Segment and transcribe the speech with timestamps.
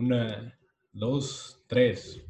[0.00, 0.58] Una,
[0.94, 2.24] dos, tres.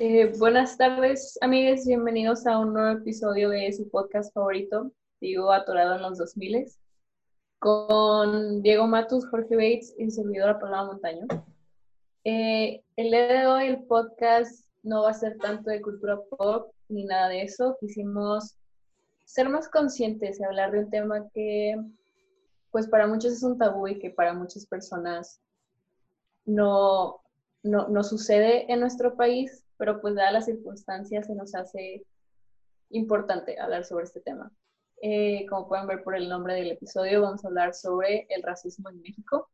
[0.00, 1.86] Eh, buenas tardes, amigos.
[1.86, 6.66] Bienvenidos a un nuevo episodio de su podcast favorito, Digo Atorado en los 2000
[7.60, 11.26] con Diego Matus, Jorge Bates y servidora Paloma Montaño.
[12.24, 16.72] Eh, el día de hoy el podcast no va a ser tanto de cultura pop
[16.88, 17.76] ni nada de eso.
[17.78, 18.58] Quisimos
[19.26, 21.76] ser más conscientes y hablar de un tema que
[22.72, 25.40] pues para muchos es un tabú y que para muchas personas
[26.44, 27.22] no,
[27.62, 32.04] no, sucede en nuestro país, pero pues dadas las circunstancias se nos hace
[32.90, 34.52] importante hablar sobre este tema.
[35.02, 38.88] Eh, como pueden ver por el nombre del episodio, vamos a hablar sobre el racismo
[38.90, 39.50] en México.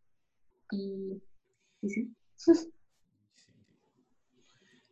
[0.71, 1.23] Y,
[1.87, 2.15] sí.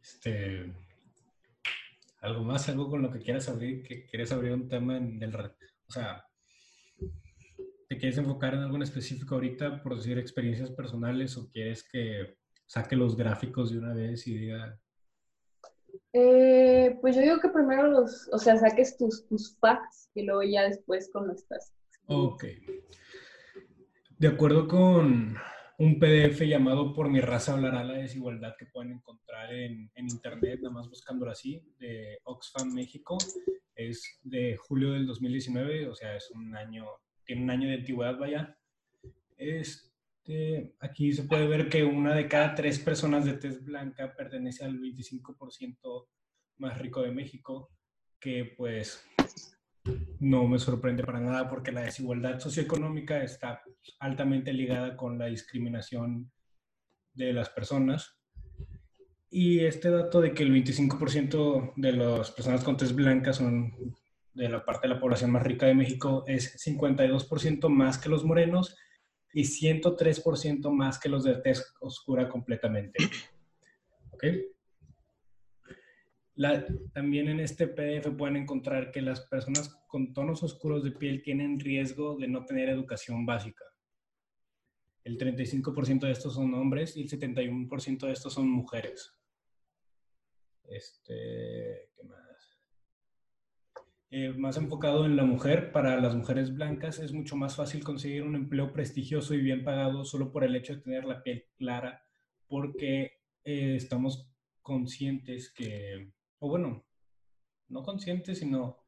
[0.07, 0.73] Este,
[2.21, 2.69] ¿Algo más?
[2.69, 3.83] ¿Algo con lo que quieras abrir?
[3.83, 5.35] Que quieres abrir un tema en el...
[5.35, 6.25] O sea,
[7.89, 12.37] ¿Te quieres enfocar en algo en específico ahorita por decir experiencias personales o quieres que
[12.67, 14.81] saque los gráficos de una vez y diga...
[16.13, 20.43] Eh, pues yo digo que primero los, o sea, saques tus, tus facts y luego
[20.43, 21.75] ya después con nuestras.
[22.07, 22.45] Ok.
[24.19, 25.37] De acuerdo con
[25.79, 30.61] un PDF llamado Por mi raza hablará la desigualdad que pueden encontrar en, en internet,
[30.63, 33.19] nada más buscándolo así, de Oxfam México,
[33.75, 36.87] es de julio del 2019, o sea, es un año
[37.27, 38.57] tiene un año de antigüedad, vaya.
[39.37, 44.65] Este, aquí se puede ver que una de cada tres personas de tez blanca pertenece
[44.65, 46.09] al 25%
[46.59, 47.71] más rico de México,
[48.19, 49.05] que pues
[50.21, 53.63] no me sorprende para nada porque la desigualdad socioeconómica está
[54.01, 56.31] altamente ligada con la discriminación
[57.15, 58.19] de las personas.
[59.29, 63.97] Y este dato de que el 25% de las personas con tez blanca son
[64.37, 68.25] de la parte de la población más rica de México es 52% más que los
[68.25, 68.77] morenos
[69.33, 72.99] y 103% más que los de tez oscura completamente.
[74.11, 74.25] ¿Ok?
[76.93, 81.59] también en este PDF pueden encontrar que las personas con tonos oscuros de piel tienen
[81.59, 83.65] riesgo de no tener educación básica.
[85.03, 89.15] El 35% de estos son hombres y el 71% de estos son mujeres.
[90.65, 92.26] Este, ¿qué más?
[94.11, 98.23] Eh, más enfocado en la mujer, para las mujeres blancas es mucho más fácil conseguir
[98.23, 102.05] un empleo prestigioso y bien pagado solo por el hecho de tener la piel clara,
[102.47, 104.31] porque eh, estamos
[104.63, 106.87] conscientes que, o bueno,
[107.69, 108.79] no conscientes, sino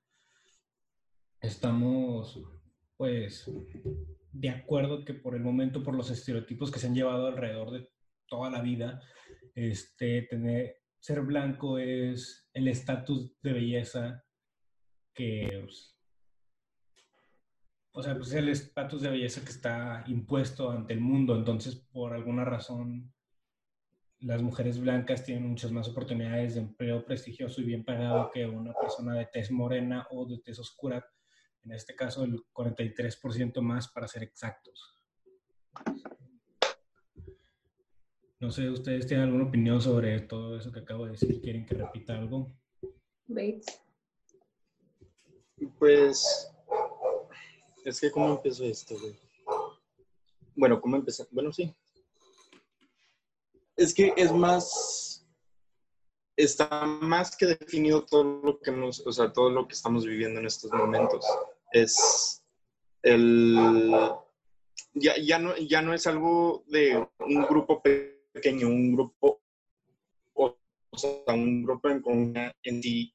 [1.41, 2.41] estamos
[2.97, 3.51] pues
[4.33, 7.89] de acuerdo que por el momento, por los estereotipos que se han llevado alrededor de
[8.29, 9.01] toda la vida,
[9.55, 14.25] este, tener, ser blanco es el estatus de belleza
[15.19, 15.99] que, pues,
[17.91, 21.75] o sea, pues es el estatus de belleza que está impuesto ante el mundo, entonces
[21.75, 23.13] por alguna razón
[24.21, 28.73] las mujeres blancas tienen muchas más oportunidades de empleo prestigioso y bien pagado que una
[28.75, 31.05] persona de tez morena o de tez oscura,
[31.65, 34.95] en este caso el 43% más para ser exactos.
[38.39, 41.41] No sé, ¿ustedes tienen alguna opinión sobre todo eso que acabo de decir?
[41.41, 42.53] ¿Quieren que repita algo?
[43.27, 43.88] Bates.
[45.79, 46.51] Pues,
[47.85, 48.97] es que ¿cómo empezó esto?
[50.55, 51.27] Bueno, ¿cómo empezó?
[51.31, 51.75] Bueno, sí.
[53.77, 55.27] Es que es más,
[56.37, 60.41] está más que definido todo lo que nos, o sea, todo lo que estamos viviendo
[60.41, 61.25] en estos momentos.
[61.73, 62.43] Es
[63.03, 63.55] el,
[64.95, 69.43] ya, ya, no, ya no es algo de un grupo pequeño, un grupo,
[70.35, 70.57] o
[70.97, 73.15] sea, un grupo en, en sí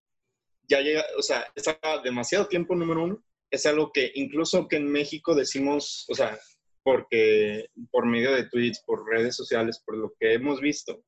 [0.67, 3.23] ya llega, o sea, está demasiado tiempo, número uno.
[3.51, 6.39] Es algo que incluso que en México decimos, o sea,
[6.83, 11.03] porque por medio de tweets, por redes sociales, por lo que hemos visto,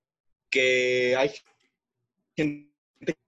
[0.49, 1.31] que hay
[2.35, 2.71] gente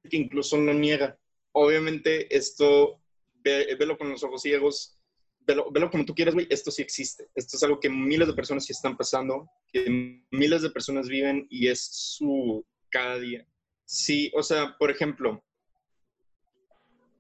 [0.10, 1.18] que incluso no niega.
[1.52, 3.02] Obviamente esto,
[3.44, 4.98] velo con los ojos ciegos,
[5.40, 7.28] velo, velo como tú quieras, güey, esto sí existe.
[7.36, 11.48] Esto es algo que miles de personas sí están pasando, que miles de personas viven
[11.50, 13.46] y es su cada día.
[13.86, 15.44] Sí, o sea, por ejemplo,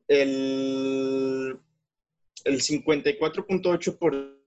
[0.07, 1.59] el,
[2.45, 4.37] el 54.8%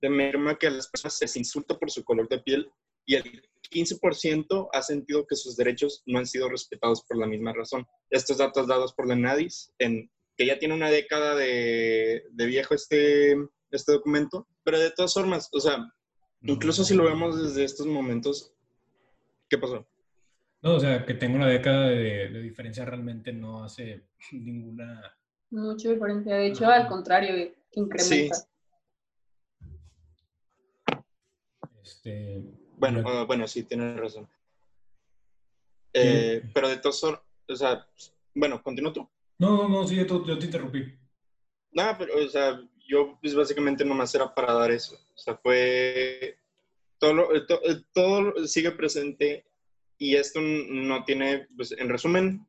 [0.00, 2.70] de merma que a las personas se les insulta por su color de piel
[3.06, 7.52] y el 15% ha sentido que sus derechos no han sido respetados por la misma
[7.52, 7.86] razón.
[8.10, 12.74] Estos datos dados por la NADIS, en, que ya tiene una década de, de viejo
[12.74, 13.36] este,
[13.70, 15.92] este documento, pero de todas formas, o sea,
[16.42, 18.52] incluso si lo vemos desde estos momentos,
[19.48, 19.86] ¿qué pasó?
[20.64, 24.02] No, o sea, que tenga una década de, diferencia realmente no hace
[24.32, 25.14] ninguna...
[25.50, 28.36] Mucha diferencia, de hecho, al contrario, incrementa.
[31.82, 32.42] Este,
[32.78, 34.26] Bueno, ah, bueno, sí, tienes razón.
[35.92, 37.86] Eh, pero de todos, son- o sea,
[38.34, 39.06] bueno, continúa tú.
[39.38, 40.82] no, no, no, sí, yo, yo te interrumpí.
[41.72, 42.58] Nada, pero, o sea,
[42.88, 44.96] yo pues básicamente nomás era para dar eso.
[45.14, 46.38] O sea, fue,
[46.98, 49.44] todo, lo- eh, to- eh, todo sigue presente
[49.98, 52.46] y esto no tiene, pues en resumen,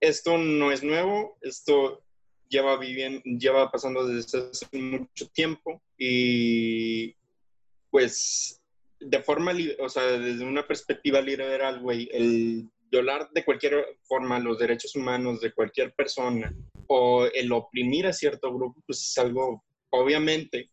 [0.00, 2.02] esto no es nuevo, esto
[2.48, 7.14] lleva viviendo, lleva pasando desde hace mucho tiempo y
[7.90, 8.60] pues
[9.00, 14.58] de forma, o sea, desde una perspectiva liberal, güey, el violar de cualquier forma los
[14.58, 16.54] derechos humanos de cualquier persona
[16.86, 20.70] o el oprimir a cierto grupo, pues es algo obviamente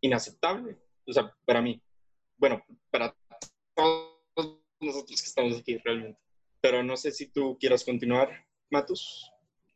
[0.00, 0.76] inaceptable,
[1.06, 1.80] o sea, para mí,
[2.36, 3.14] bueno, para
[3.74, 4.11] todos
[4.82, 6.20] nosotros que estamos aquí realmente.
[6.60, 9.30] Pero no sé si tú quieras continuar, Matus.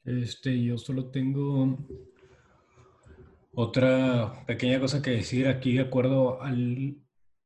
[0.05, 1.79] Este, yo solo tengo
[3.55, 6.97] otra pequeña cosa que decir aquí, de acuerdo al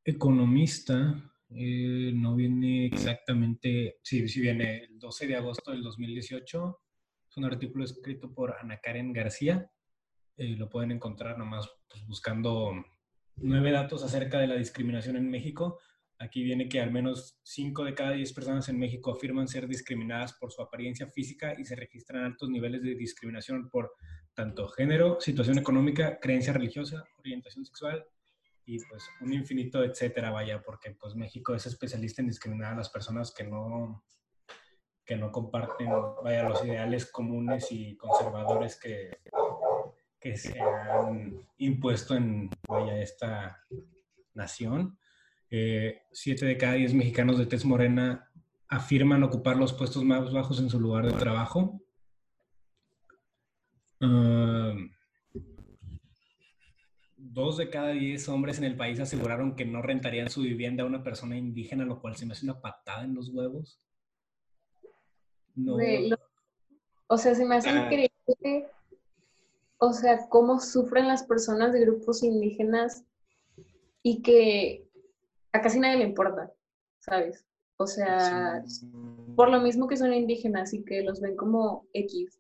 [0.05, 6.81] economista, eh, no viene exactamente, sí, sí viene el 12 de agosto del 2018.
[7.29, 9.71] Es un artículo escrito por Ana Karen García.
[10.37, 12.73] Eh, lo pueden encontrar nomás pues, buscando
[13.37, 15.79] nueve datos acerca de la discriminación en México.
[16.21, 20.35] Aquí viene que al menos 5 de cada 10 personas en México afirman ser discriminadas
[20.35, 23.95] por su apariencia física y se registran altos niveles de discriminación por
[24.35, 28.05] tanto género, situación económica, creencia religiosa, orientación sexual
[28.67, 32.91] y pues un infinito etcétera, vaya, porque pues México es especialista en discriminar a las
[32.91, 34.05] personas que no
[35.07, 35.89] que no comparten,
[36.23, 39.11] vaya, los ideales comunes y conservadores que,
[40.21, 43.65] que se han impuesto en, vaya, esta
[44.35, 44.99] nación.
[45.51, 48.31] Eh, siete de cada diez mexicanos de tez morena
[48.69, 51.81] afirman ocupar los puestos más bajos en su lugar de trabajo.
[54.01, 54.75] Ah,
[57.17, 60.87] dos de cada diez hombres en el país aseguraron que no rentarían su vivienda a
[60.87, 63.81] una persona indígena, lo cual se me hace una patada en los huevos.
[65.57, 65.77] No.
[65.79, 66.17] Lo-
[67.09, 67.85] o sea, se me hace Ah.
[67.85, 68.69] increíble,
[69.79, 73.05] o sea, cómo sufren las personas de grupos indígenas
[74.03, 74.89] y que
[75.53, 76.53] a casi nadie le importa,
[76.99, 77.45] ¿sabes?
[77.77, 78.63] O sea,
[79.37, 82.39] por lo mismo que son indígenas y que los ven como X.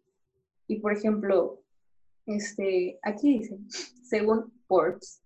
[0.66, 1.62] Y por ejemplo,
[2.26, 3.58] este, aquí dice,
[4.02, 5.22] según Forbes,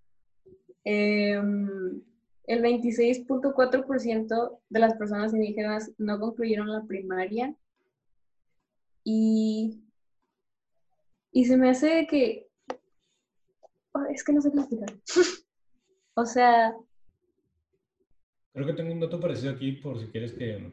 [0.85, 2.01] em,
[2.47, 7.55] el 26.4% de las personas indígenas no concluyeron la primaria
[9.03, 9.83] y,
[11.33, 12.47] y se me hace que,
[13.93, 14.95] oh, es que no sé qué explicar.
[16.15, 16.75] o sea,
[18.55, 20.73] Creo que tengo un dato parecido aquí por si quieres que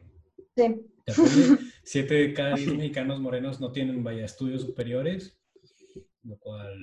[0.56, 1.58] sí, te apoye.
[1.82, 5.36] Siete de cada diez mexicanos morenos no tienen, vaya, estudios superiores,
[6.22, 6.80] lo cual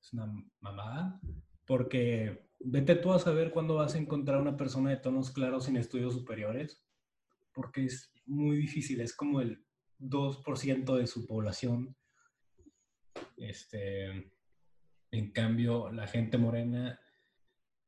[0.00, 1.20] es una mamada,
[1.66, 5.76] porque vete tú a saber cuándo vas a encontrar una persona de tonos claros sin
[5.76, 6.86] estudios superiores,
[7.52, 9.66] porque es muy difícil, es como el
[9.98, 11.96] 2% de su población.
[13.36, 14.32] Este,
[15.10, 17.00] en cambio, la gente morena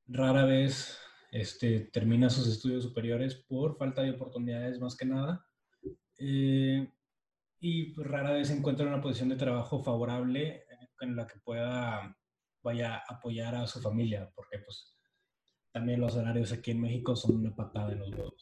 [0.09, 0.99] rara vez
[1.31, 5.45] este, termina sus estudios superiores por falta de oportunidades más que nada.
[6.19, 6.91] Eh,
[7.61, 10.65] y pues, rara vez encuentra una posición de trabajo favorable
[11.01, 12.17] en la que pueda
[12.63, 14.97] vaya a apoyar a su familia, porque pues
[15.73, 18.35] también los salarios aquí en México son una patada en los huevos.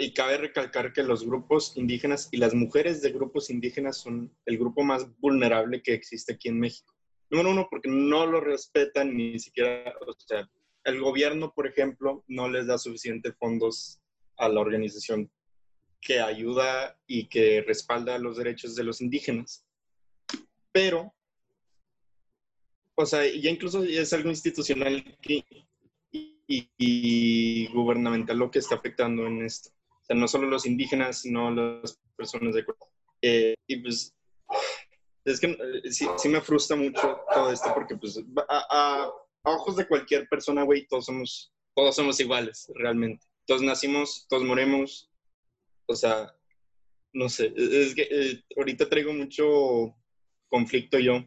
[0.00, 4.56] Y cabe recalcar que los grupos indígenas y las mujeres de grupos indígenas son el
[4.56, 6.91] grupo más vulnerable que existe aquí en México.
[7.32, 10.46] Número uno, porque no lo respetan ni siquiera, o sea,
[10.84, 13.98] el gobierno, por ejemplo, no les da suficientes fondos
[14.36, 15.30] a la organización
[15.98, 19.64] que ayuda y que respalda los derechos de los indígenas.
[20.72, 21.14] Pero,
[22.96, 25.42] o sea, ya incluso es algo institucional que,
[26.10, 29.70] y, y gubernamental lo que está afectando en esto.
[29.88, 32.66] O sea, no solo los indígenas, sino las personas de...
[33.22, 34.14] Eh, y pues,
[35.24, 39.10] es que eh, sí, sí me frustra mucho todo esto porque pues a,
[39.44, 43.24] ojos de cualquier persona, güey, todos somos, todos somos iguales, realmente.
[43.46, 45.10] Todos nacimos, todos morimos.
[45.86, 46.34] O sea,
[47.12, 49.94] no sé, es que eh, ahorita traigo mucho
[50.48, 51.24] conflicto yo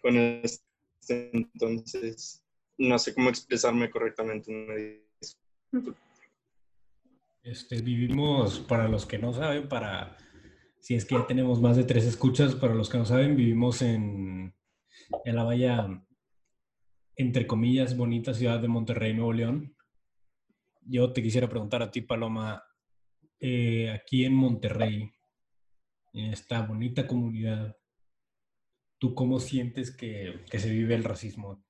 [0.00, 0.64] con esto,
[1.08, 2.42] entonces
[2.78, 4.50] no sé cómo expresarme correctamente.
[4.50, 5.02] me
[7.44, 10.16] Este, vivimos, para los que no saben, para
[10.82, 13.82] si es que ya tenemos más de tres escuchas, para los que no saben, vivimos
[13.82, 14.52] en,
[15.24, 16.04] en la valla,
[17.14, 19.76] entre comillas, bonita ciudad de Monterrey, Nuevo León.
[20.80, 22.64] Yo te quisiera preguntar a ti, Paloma,
[23.38, 25.08] eh, aquí en Monterrey,
[26.14, 27.76] en esta bonita comunidad,
[28.98, 31.64] ¿tú cómo sientes que, se vive el racismo?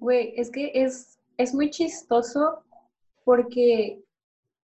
[0.00, 2.64] Güey, es que es, es muy chistoso
[3.24, 4.02] porque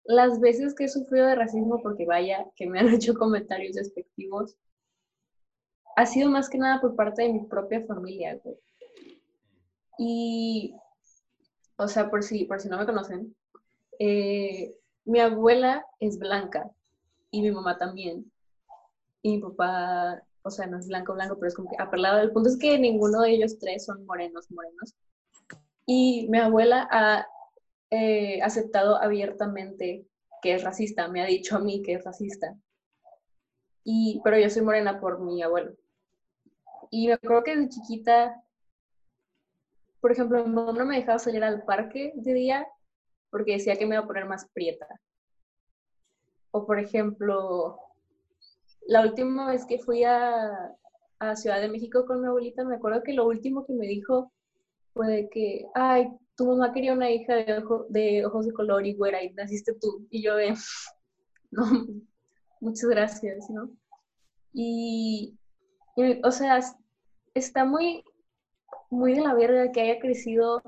[0.04, 4.56] las veces que he sufrido de racismo, porque vaya, que me han hecho comentarios despectivos,
[5.96, 8.56] ha sido más que nada por parte de mi propia familia, güey.
[9.98, 10.74] Y,
[11.76, 13.36] o sea, por si, por si no me conocen,
[13.98, 16.70] eh, mi abuela es blanca
[17.30, 18.30] y mi mamá también.
[19.20, 22.20] Y mi papá, o sea, no es blanco, blanco, pero es como que aperlado.
[22.20, 24.94] El punto es que ninguno de ellos tres son morenos, morenos.
[25.86, 27.26] Y mi abuela ha
[27.94, 30.06] eh, aceptado abiertamente
[30.40, 32.56] que es racista, me ha dicho a mí que es racista.
[33.84, 35.74] Y, pero yo soy morena por mi abuelo.
[36.90, 38.42] Y me acuerdo que de chiquita,
[40.00, 42.66] por ejemplo, mi mamá no me dejaba salir al parque de día
[43.28, 44.86] porque decía que me iba a poner más prieta.
[46.50, 47.78] O por ejemplo,
[48.86, 50.74] la última vez que fui a,
[51.18, 54.32] a Ciudad de México con mi abuelita, me acuerdo que lo último que me dijo
[54.94, 58.94] fue de que, ay, tu mamá quería una hija de, de ojos de color y
[58.94, 60.06] güera y naciste tú.
[60.10, 60.54] Y yo de,
[61.50, 61.64] no,
[62.60, 63.70] muchas gracias, ¿no?
[64.52, 65.38] Y,
[66.22, 66.60] o sea,
[67.34, 68.04] está muy,
[68.90, 70.62] muy de la verga que haya crecido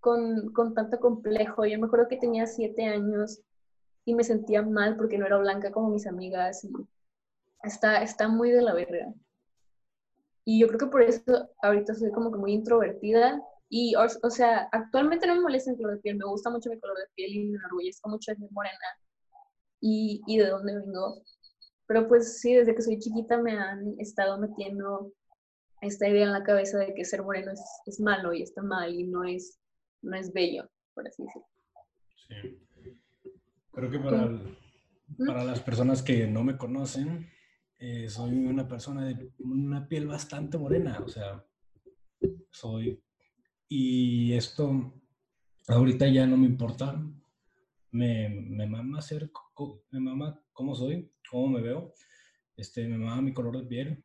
[0.00, 1.64] con, con tanto complejo.
[1.64, 3.40] Yo me acuerdo que tenía siete años
[4.04, 6.72] y me sentía mal porque no era blanca como mis amigas y
[7.62, 9.12] está, está muy de la verga.
[10.44, 11.22] Y yo creo que por eso
[11.62, 13.40] ahorita soy como que muy introvertida
[13.74, 16.78] y, o, sea, actualmente no me molesta el color de piel, me gusta mucho mi
[16.78, 18.76] color de piel y me enorgullezco mucho de ser morena
[19.80, 21.22] y, y de dónde vengo.
[21.86, 25.14] Pero pues sí, desde que soy chiquita me han estado metiendo
[25.80, 28.94] esta idea en la cabeza de que ser moreno es, es malo y está mal
[28.94, 29.58] y no es,
[30.02, 31.48] no es bello, por así decirlo.
[32.28, 32.92] Sí.
[33.72, 34.38] Creo que para,
[35.26, 37.26] para las personas que no me conocen,
[37.78, 41.42] eh, soy una persona de una piel bastante morena, o sea,
[42.50, 43.02] soy
[43.74, 44.92] y esto
[45.66, 47.02] ahorita ya no me importa.
[47.90, 49.30] Me, me mama ser,
[49.90, 51.94] me mama cómo soy, cómo me veo.
[52.54, 54.04] Este, me mama mi color de piel.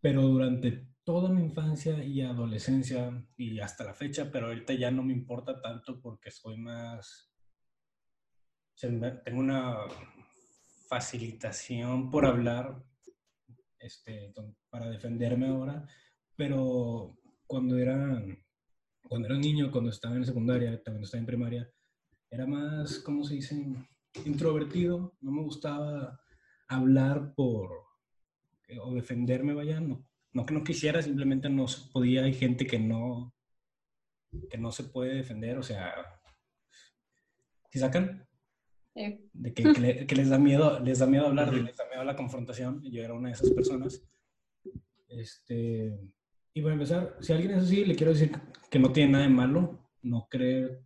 [0.00, 5.02] Pero durante toda mi infancia y adolescencia y hasta la fecha, pero ahorita ya no
[5.02, 7.30] me importa tanto porque soy más...
[8.80, 9.76] Tengo una
[10.88, 12.82] facilitación por hablar
[13.78, 14.32] este,
[14.70, 15.86] para defenderme ahora,
[16.34, 17.18] pero
[17.54, 18.20] cuando era,
[19.08, 21.70] cuando era niño, cuando estaba en secundaria, cuando estaba en primaria,
[22.28, 23.64] era más, ¿cómo se dice?
[24.24, 26.20] Introvertido, no me gustaba
[26.66, 27.70] hablar por,
[28.82, 32.80] o defenderme, vaya, no, no que no quisiera, simplemente no se podía, hay gente que
[32.80, 33.32] no,
[34.50, 35.94] que no se puede defender, o sea,
[37.70, 38.26] ¿si sacan?
[38.96, 42.82] De que, que, les da miedo, les da miedo hablar, les da miedo la confrontación,
[42.82, 44.02] yo era una de esas personas.
[45.06, 45.96] Este,
[46.54, 48.30] y para empezar, si alguien es así, le quiero decir
[48.70, 50.84] que no tiene nada de malo, no creer,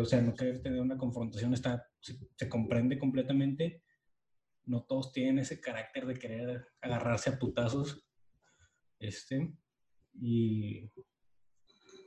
[0.00, 3.82] o sea, no querer tener una confrontación está, se, comprende completamente.
[4.64, 8.06] No todos tienen ese carácter de querer agarrarse a putazos.
[8.98, 9.54] Este,
[10.14, 10.90] y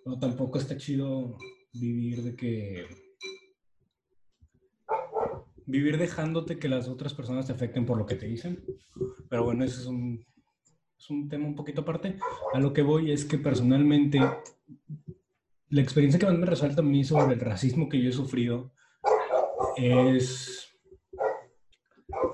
[0.06, 1.38] no, tampoco está chido
[1.74, 2.88] vivir de que
[5.68, 8.64] vivir dejándote que las otras personas te afecten por lo que te dicen.
[9.30, 10.26] Pero bueno, eso es un
[11.02, 12.18] es un tema un poquito aparte.
[12.54, 14.20] A lo que voy es que personalmente
[15.70, 18.72] la experiencia que más me resalta a mí sobre el racismo que yo he sufrido
[19.78, 20.72] es...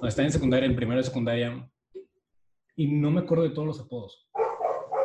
[0.04, 1.72] Estaba en secundaria, en primera de secundaria,
[2.76, 4.30] y no me acuerdo de todos los apodos,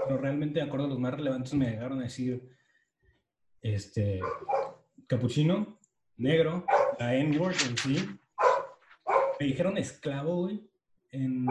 [0.06, 2.48] pero realmente de acuerdo a los más relevantes me llegaron a decir,
[3.60, 4.20] este,
[5.06, 5.78] capuchino,
[6.16, 6.66] negro,
[6.98, 8.08] la N-word en sí,
[9.38, 10.68] me dijeron esclavo, güey,
[11.10, 11.46] en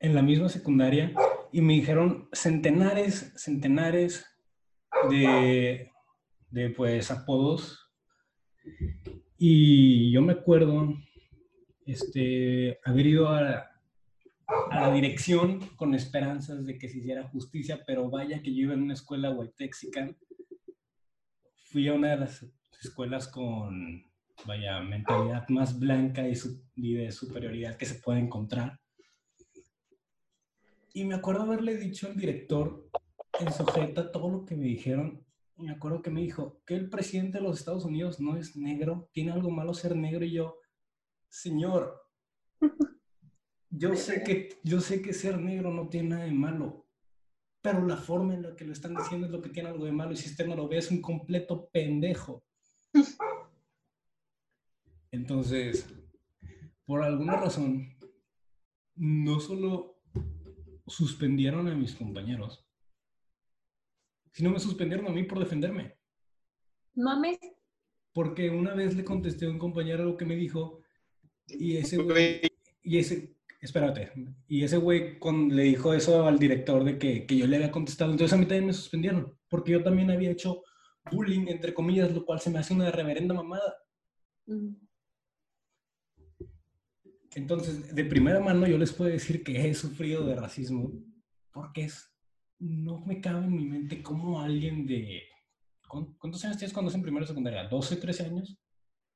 [0.00, 1.12] en la misma secundaria
[1.52, 4.26] y me dijeron centenares, centenares
[5.10, 5.90] de,
[6.50, 7.90] de pues apodos.
[9.36, 10.94] Y yo me acuerdo
[11.86, 13.66] este, haber ido a,
[14.70, 18.74] a la dirección con esperanzas de que se hiciera justicia, pero vaya que yo iba
[18.74, 20.16] en una escuela whitexican.
[21.70, 22.46] Fui a una de las
[22.82, 24.04] escuelas con,
[24.46, 26.34] vaya, mentalidad más blanca y,
[26.76, 28.80] y de superioridad que se puede encontrar.
[30.92, 32.88] Y me acuerdo haberle dicho al director
[33.40, 35.24] en sujeta todo lo que me dijeron.
[35.56, 38.56] Y me acuerdo que me dijo que el presidente de los Estados Unidos no es
[38.56, 40.24] negro, tiene algo malo ser negro.
[40.24, 40.56] Y yo,
[41.28, 42.00] señor,
[43.70, 46.86] yo sé que, yo sé que ser negro no tiene nada de malo,
[47.60, 49.92] pero la forma en la que lo están diciendo es lo que tiene algo de
[49.92, 50.12] malo.
[50.12, 52.44] Y si usted no lo ve, es un completo pendejo.
[55.10, 55.86] Entonces,
[56.84, 57.96] por alguna razón,
[58.94, 59.97] no solo
[60.88, 62.64] suspendieron a mis compañeros,
[64.32, 65.96] Si no me suspendieron a mí por defenderme.
[66.94, 67.38] Mames.
[68.12, 70.82] Porque una vez le contesté a un compañero lo que me dijo
[71.46, 72.40] y ese güey,
[72.82, 74.12] y ese, espérate,
[74.46, 77.70] y ese güey con, le dijo eso al director de que, que yo le había
[77.70, 80.62] contestado, entonces a mí también me suspendieron, porque yo también había hecho
[81.10, 83.76] bullying, entre comillas, lo cual se me hace una reverenda mamada.
[84.46, 84.74] Mm.
[87.38, 90.92] Entonces, de primera mano yo les puedo decir que he sufrido de racismo,
[91.52, 92.12] porque es,
[92.58, 95.22] no me cabe en mi mente cómo alguien de...
[95.88, 97.70] ¿cuán- ¿Cuántos años tienes cuando es en primera secundaria?
[97.70, 98.58] ¿12, 13 años?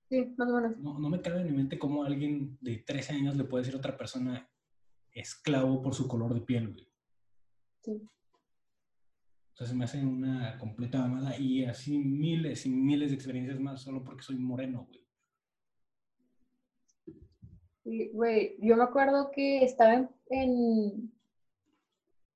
[0.08, 0.78] Sí, más o menos.
[0.78, 3.74] No, no me cabe en mi mente cómo alguien de 13 años le puede decir
[3.74, 4.48] a otra persona
[5.10, 6.88] esclavo por su color de piel, güey.
[7.82, 8.08] Sí.
[9.52, 13.58] O sea, se me hace una completa mamada y así miles y miles de experiencias
[13.60, 15.01] más solo porque soy moreno, güey.
[17.84, 21.12] Güey, yo me acuerdo que estaba en, en,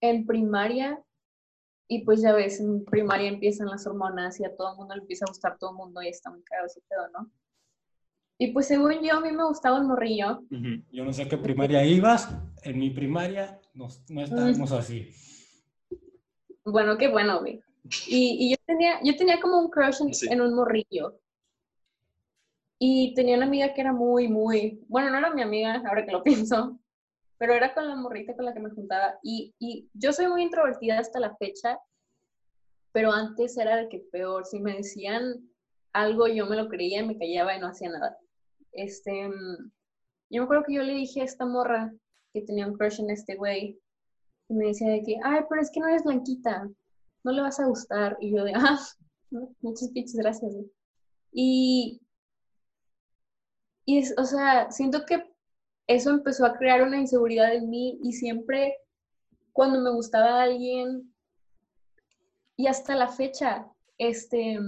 [0.00, 1.00] en primaria
[1.88, 5.02] y pues ya ves, en primaria empiezan las hormonas y a todo el mundo le
[5.02, 7.30] empieza a gustar todo el mundo y está muy caro ese pedo, ¿no?
[8.38, 10.42] Y pues según yo, a mí me gustaba un morrillo.
[10.92, 12.28] Yo no sé qué primaria ibas,
[12.64, 15.10] en mi primaria no, no estábamos así.
[16.64, 17.62] Bueno, qué bueno, güey.
[18.08, 20.26] Y, y yo, tenía, yo tenía como un crush en, Sí.
[20.28, 21.20] en un morrillo.
[22.78, 26.12] Y tenía una amiga que era muy, muy, bueno, no era mi amiga, ahora que
[26.12, 26.78] lo pienso,
[27.38, 29.18] pero era con la morrita con la que me juntaba.
[29.22, 31.78] Y, y yo soy muy introvertida hasta la fecha,
[32.92, 34.46] pero antes era de que peor.
[34.46, 35.50] Si me decían
[35.92, 38.18] algo, yo me lo creía, me callaba y no hacía nada.
[38.72, 39.30] Este,
[40.30, 41.92] yo me acuerdo que yo le dije a esta morra
[42.32, 43.80] que tenía un crush en este güey,
[44.48, 46.68] y me decía de que, ay, pero es que no eres blanquita,
[47.24, 48.16] no le vas a gustar.
[48.20, 48.78] Y yo de, ah,
[49.60, 50.52] muchas pinches gracias.
[50.52, 50.70] güey".
[51.32, 52.00] Y,
[53.86, 55.24] y es, o sea, siento que
[55.86, 58.74] eso empezó a crear una inseguridad en mí y siempre
[59.52, 61.14] cuando me gustaba alguien,
[62.58, 63.66] y hasta la fecha,
[63.96, 64.58] este,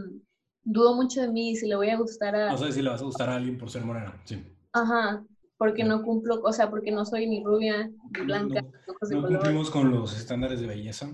[0.62, 2.50] dudo mucho de mí si le voy a gustar a...
[2.52, 4.42] No sé si le vas a gustar a alguien por ser morena, sí.
[4.72, 5.24] Ajá,
[5.58, 9.28] porque no cumplo, o sea, porque no soy ni rubia, ni blanca, No, No color.
[9.28, 11.10] cumplimos con los estándares de belleza.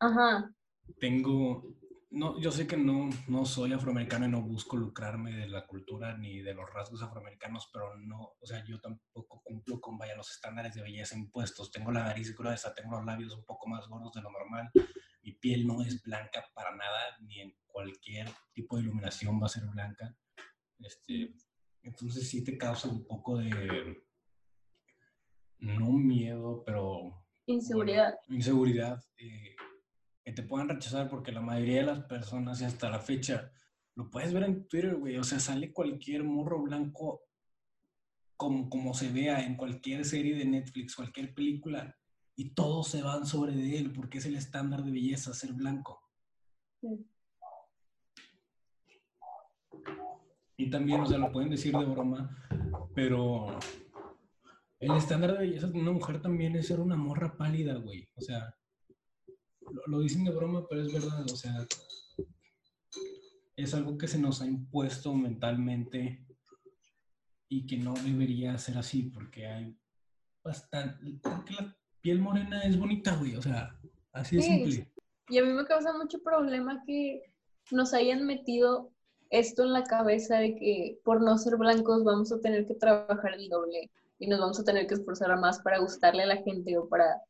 [0.00, 0.52] Ajá,
[1.00, 1.64] Tengo,
[2.10, 6.16] no, yo sé que no, no soy afroamericano y no busco lucrarme de la cultura
[6.16, 10.30] ni de los rasgos afroamericanos, pero no, o sea, yo tampoco cumplo con, vaya, los
[10.30, 11.70] estándares de belleza impuestos.
[11.70, 14.70] Tengo la nariz gruesa, tengo los labios un poco más gordos de lo normal,
[15.22, 19.50] mi piel no es blanca para nada, ni en cualquier tipo de iluminación va a
[19.50, 20.16] ser blanca.
[20.78, 21.34] Este,
[21.82, 24.02] entonces sí te causa un poco de,
[25.58, 28.14] no miedo, pero inseguridad.
[28.26, 29.04] bueno, inseguridad.
[29.18, 29.47] eh,
[30.38, 33.50] te puedan rechazar porque la mayoría de las personas y hasta la fecha
[33.96, 35.16] lo puedes ver en Twitter, güey.
[35.16, 37.22] O sea, sale cualquier morro blanco
[38.36, 41.92] como, como se vea en cualquier serie de Netflix, cualquier película,
[42.36, 46.00] y todos se van sobre de él porque es el estándar de belleza ser blanco.
[46.80, 47.04] Sí.
[50.56, 52.30] Y también, o sea, lo pueden decir de broma,
[52.94, 53.58] pero
[54.78, 58.08] el estándar de belleza de una mujer también es ser una morra pálida, güey.
[58.14, 58.54] O sea,
[59.86, 61.66] lo, dicen de broma, pero es verdad, o sea,
[63.56, 66.24] es algo que se nos ha impuesto mentalmente
[67.48, 69.76] y que no debería ser así, porque hay
[70.44, 73.78] bastante, porque la piel morena es bonita, güey, o sea,
[74.12, 74.92] así de Sí, simple.
[75.28, 77.22] Y a mí me causa mucho problema que
[77.70, 78.90] nos hayan metido
[79.30, 83.34] esto en la cabeza de que por no ser blancos vamos a tener que trabajar
[83.34, 86.76] el doble y nos vamos a tener que esforzar más para gustarle a la gente
[86.78, 87.22] o para,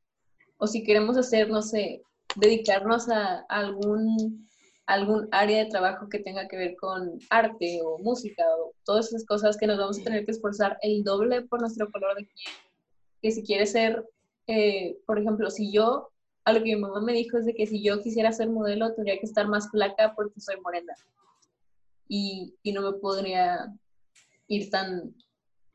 [0.58, 2.02] o si queremos hacer, no sé,
[2.36, 4.48] dedicarnos a algún,
[4.86, 9.24] algún área de trabajo que tenga que ver con arte o música o todas esas
[9.24, 12.54] cosas que nos vamos a tener que esforzar el doble por nuestro color de piel.
[13.22, 14.04] Que si quieres ser,
[14.46, 16.10] eh, por ejemplo, si yo
[16.48, 19.18] a que mi mamá me dijo es de que si yo quisiera ser modelo tendría
[19.18, 20.94] que estar más flaca porque soy morena.
[22.08, 23.70] Y, y no me podría
[24.46, 25.14] ir tan,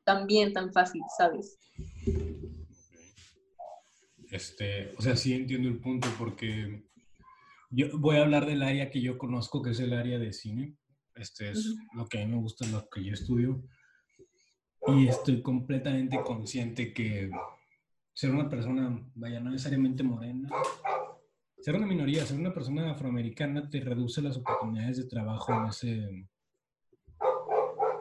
[0.03, 1.59] tan bien, tan fácil, ¿sabes?
[4.34, 6.88] Este, o sea, sí entiendo el punto porque
[7.69, 10.76] yo voy a hablar del área que yo conozco, que es el área de cine.
[11.13, 13.63] Este es lo que a mí me gusta, lo que yo estudio.
[14.88, 17.30] Y estoy completamente consciente que
[18.12, 20.50] ser una persona, vaya, no necesariamente morena,
[21.60, 26.28] ser una minoría, ser una persona afroamericana te reduce las oportunidades de trabajo en ese,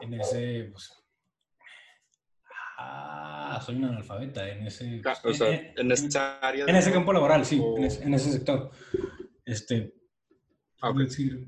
[0.01, 0.91] en ese, pues,
[2.79, 3.22] ah,
[3.63, 6.65] soy un analfabeta, en ese, O sea, en- en esta área.
[6.67, 8.69] en ese campo laboral, sí, o- en ese, en ese sector.
[9.45, 9.93] Este,
[10.81, 11.47] Ah, decir,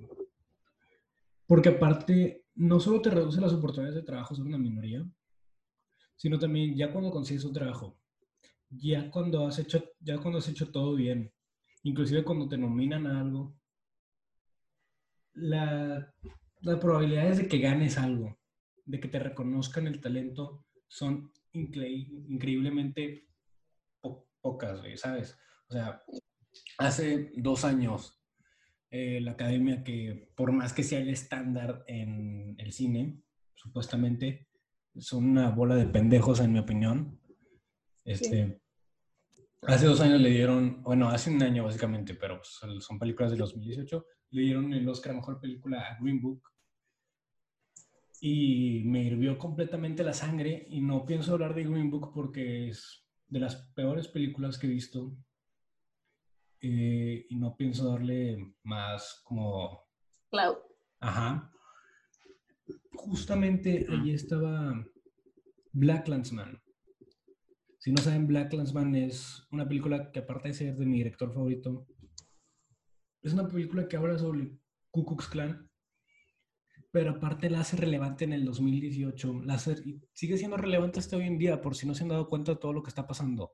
[1.46, 5.06] porque aparte, no solo te reduce las oportunidades de trabajo ser una minoría,
[6.16, 8.00] sino también ya cuando consigues un trabajo,
[8.70, 11.34] ya cuando has hecho, ya cuando has hecho todo bien,
[11.84, 13.54] inclusive cuando te nominan a algo,
[15.34, 16.14] la,
[16.62, 18.38] las probabilidades de que ganes algo,
[18.86, 23.28] de que te reconozcan el talento, son increíblemente
[24.42, 25.38] pocas, ¿sabes?
[25.70, 26.04] O sea,
[26.78, 28.22] hace dos años,
[28.92, 33.24] eh, la academia que, por más que sea el estándar en el cine,
[33.56, 34.48] supuestamente,
[34.98, 37.20] son una bola de pendejos, en mi opinión.
[38.04, 38.62] Este,
[39.68, 44.06] Hace dos años le dieron, bueno, hace un año básicamente, pero son películas de 2018,
[44.32, 46.44] le dieron el Oscar a Mejor Película a Green Book.
[48.28, 53.06] Y me hirvió completamente la sangre y no pienso hablar de Green Book porque es
[53.28, 55.16] de las peores películas que he visto.
[56.60, 59.86] Eh, y no pienso darle más como...
[60.32, 60.56] Cloud.
[61.02, 61.52] Ajá.
[62.94, 64.74] Justamente allí estaba
[65.72, 66.60] Black Landsman.
[67.78, 71.32] Si no saben, Black Landsman es una película que aparte de ser de mi director
[71.32, 71.86] favorito,
[73.22, 74.58] es una película que habla sobre
[74.90, 75.70] Ku Klux Klan,
[76.96, 79.76] pero aparte la hace relevante en el 2018, la hace,
[80.14, 82.58] sigue siendo relevante hasta hoy en día, por si no se han dado cuenta de
[82.58, 83.52] todo lo que está pasando.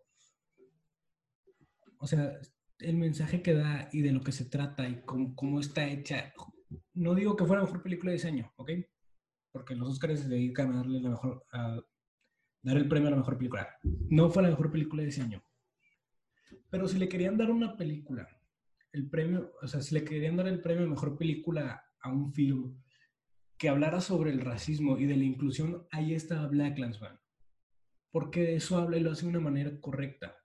[1.97, 2.38] O sea,
[2.77, 6.32] el mensaje que da y de lo que se trata y cómo, cómo está hecha.
[6.93, 8.73] No digo que fuera la mejor película de diseño, ¿ok?
[9.51, 11.82] Porque los Oscars se dedican a darle la mejor, a
[12.62, 13.67] dar el premio a la mejor película.
[13.82, 15.43] No fue la mejor película de diseño.
[16.69, 18.27] Pero si le querían dar una película,
[18.91, 22.32] el premio, o sea, si le querían dar el premio a mejor película a un
[22.32, 22.80] film
[23.62, 27.21] que hablara sobre el racismo y de la inclusión, ahí está Black Landsman.
[28.10, 30.36] Porque de eso habla y lo hace de una manera correcta.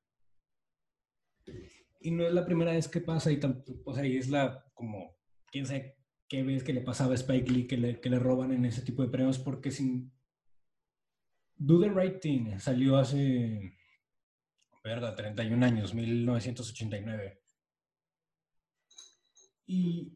[1.98, 3.40] Y no es la primera vez que pasa, y
[3.86, 5.96] o sea, y es la, como, quién sabe
[6.28, 8.82] qué vez que le pasaba a Spike Lee que le, que le roban en ese
[8.82, 10.12] tipo de premios, porque sin,
[11.54, 13.78] Do the Right Thing salió hace,
[14.84, 17.40] verga, 31 años, 1989.
[19.68, 20.12] Y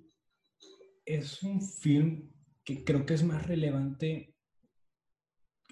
[1.07, 2.31] es un film
[2.77, 4.35] que creo que es más relevante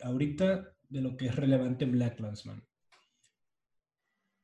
[0.02, 2.64] ahorita de lo que es relevante Black Landsman.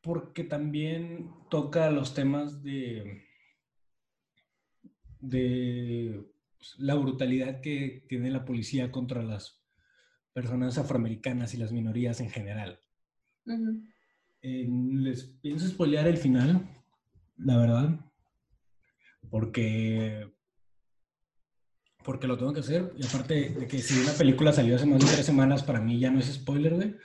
[0.01, 3.27] Porque también toca los temas de,
[5.21, 6.25] de
[6.79, 9.65] la brutalidad que tiene la policía contra las
[10.33, 12.81] personas afroamericanas y las minorías en general.
[14.43, 16.69] Eh, les pienso spoilear el final,
[17.37, 18.01] la verdad,
[19.31, 20.34] porque
[22.05, 22.93] porque lo tengo que hacer.
[22.97, 25.99] Y aparte de que si una película salió hace más de tres semanas, para mí
[25.99, 26.97] ya no es spoiler, güey.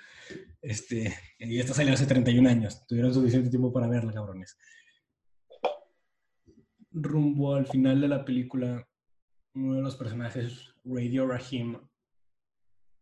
[0.62, 2.86] Este, y esta salió hace 31 años.
[2.86, 4.58] Tuvieron suficiente tiempo para verla, cabrones.
[6.92, 8.88] Rumbo al final de la película,
[9.54, 11.80] uno de los personajes, Radio Rahim,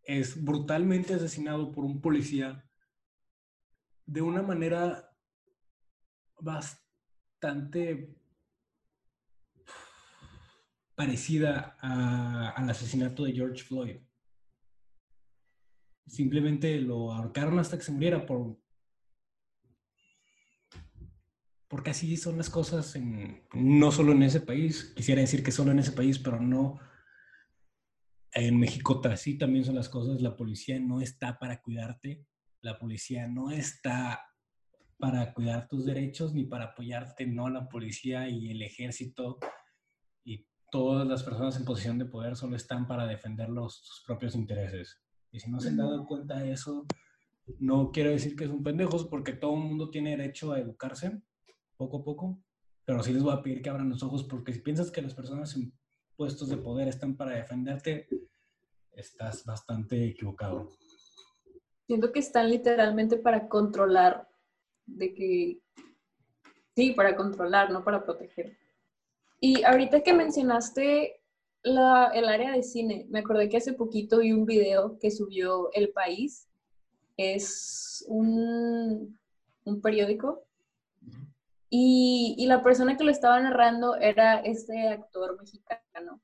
[0.03, 2.63] es brutalmente asesinado por un policía
[4.05, 5.09] de una manera
[6.39, 8.16] bastante
[10.97, 13.97] parecida al asesinato de George Floyd.
[16.07, 18.57] Simplemente lo ahorcaron hasta que se muriera por
[21.67, 25.71] porque así son las cosas en, no solo en ese país, quisiera decir que solo
[25.71, 26.79] en ese país, pero no
[28.31, 30.21] en México así también son las cosas.
[30.21, 32.25] La policía no está para cuidarte.
[32.61, 34.21] La policía no está
[34.97, 37.27] para cuidar tus derechos ni para apoyarte.
[37.27, 39.37] No, la policía y el ejército
[40.71, 45.01] todas las personas en posición de poder solo están para defender los, sus propios intereses.
[45.31, 46.85] Y si no se han dado cuenta de eso,
[47.59, 51.21] no quiero decir que son pendejos porque todo el mundo tiene derecho a educarse
[51.77, 52.43] poco a poco,
[52.85, 55.13] pero sí les voy a pedir que abran los ojos porque si piensas que las
[55.13, 55.73] personas en
[56.15, 58.07] puestos de poder están para defenderte,
[58.91, 60.69] estás bastante equivocado.
[61.85, 64.27] Siento que están literalmente para controlar,
[64.85, 65.61] de que,
[66.75, 68.57] sí, para controlar, no para proteger.
[69.39, 71.21] Y ahorita que mencionaste
[71.63, 75.89] el área de cine, me acordé que hace poquito vi un video que subió El
[75.89, 76.47] País.
[77.17, 79.19] Es un,
[79.65, 80.47] un periódico
[81.69, 86.21] y, y, la persona que lo estaba narrando era este actor mexicano.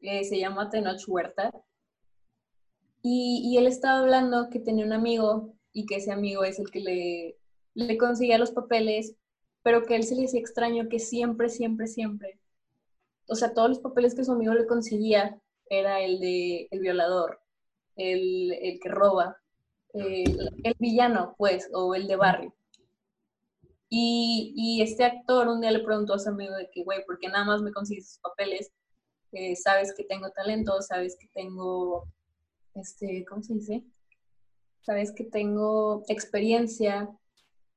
[0.00, 1.50] Eh, se llama Tenoch Huerta.
[3.02, 6.70] Y, y, él estaba hablando que tenía un amigo y que ese amigo es el
[6.70, 7.38] que le,
[7.74, 9.16] le conseguía los papeles,
[9.62, 12.40] pero que él se le hacía extraño que siempre, siempre, siempre,
[13.30, 17.40] o sea, todos los papeles que su amigo le conseguía era el de el violador,
[17.94, 19.36] el, el que roba,
[19.92, 22.54] el, el villano, pues, o el de barrio.
[23.88, 27.18] Y, y, este actor un día le preguntó a su amigo de que, güey, ¿por
[27.18, 28.72] qué nada más me consigues esos papeles?
[29.32, 32.08] Eh, sabes que tengo talento, sabes que tengo,
[32.74, 33.84] este, ¿cómo se dice?
[34.82, 37.08] Sabes que tengo experiencia,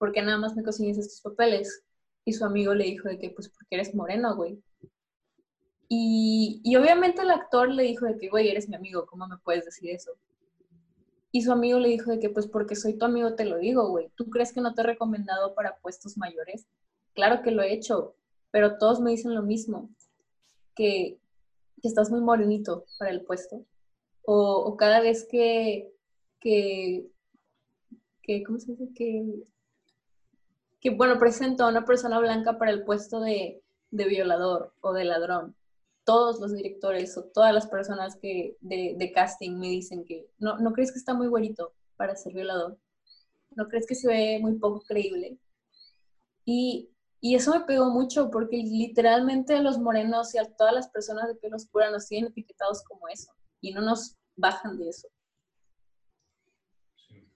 [0.03, 1.81] ¿por qué nada más me consigues estos papeles?
[2.25, 4.61] Y su amigo le dijo de que, pues, porque eres moreno, güey.
[5.87, 9.37] Y, y obviamente el actor le dijo de que, güey, eres mi amigo, ¿cómo me
[9.37, 10.11] puedes decir eso?
[11.31, 13.87] Y su amigo le dijo de que, pues porque soy tu amigo te lo digo,
[13.87, 14.11] güey.
[14.17, 16.67] ¿Tú crees que no te he recomendado para puestos mayores?
[17.13, 18.17] Claro que lo he hecho,
[18.51, 19.89] pero todos me dicen lo mismo,
[20.75, 21.17] que,
[21.81, 23.65] que estás muy morenito para el puesto.
[24.23, 25.93] O, o cada vez que,
[26.41, 27.07] que,
[28.21, 28.89] que, ¿cómo se dice?
[28.93, 29.45] Que,
[30.83, 35.05] que, bueno, presento a una persona blanca para el puesto de, de violador o de
[35.05, 35.55] ladrón
[36.03, 40.73] todos los directores o todas las personas que de, casting me dicen que no, no
[40.73, 42.77] crees que está muy bonito para ser violador,
[43.55, 45.37] no crees que se ve muy poco creíble.
[46.45, 46.89] Y,
[47.21, 51.35] y eso me pegó mucho porque literalmente los morenos y a todas las personas de
[51.35, 55.07] piel oscura nos tienen etiquetados como eso y no nos bajan de eso.
[56.97, 57.29] Sí,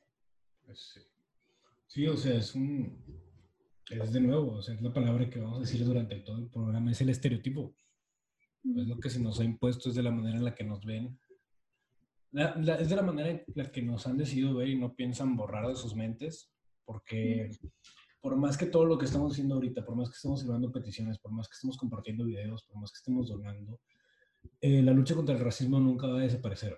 [1.87, 3.16] sí o sea, es un,
[3.89, 6.49] es de nuevo, o sea, es la palabra que vamos a decir durante todo el
[6.49, 7.73] programa, es el estereotipo
[8.75, 10.83] es lo que se nos ha impuesto, es de la manera en la que nos
[10.83, 11.17] ven.
[12.33, 15.67] es de la manera en la que nos han decidido ver y no piensan borrar
[15.67, 16.51] de sus mentes,
[16.85, 17.49] porque
[18.21, 21.17] por más que todo lo que estamos haciendo ahorita, por más que estemos llevando peticiones,
[21.19, 23.79] por más que estemos compartiendo videos, por más que estemos donando,
[24.61, 26.77] eh, la lucha contra el racismo nunca va a desaparecer.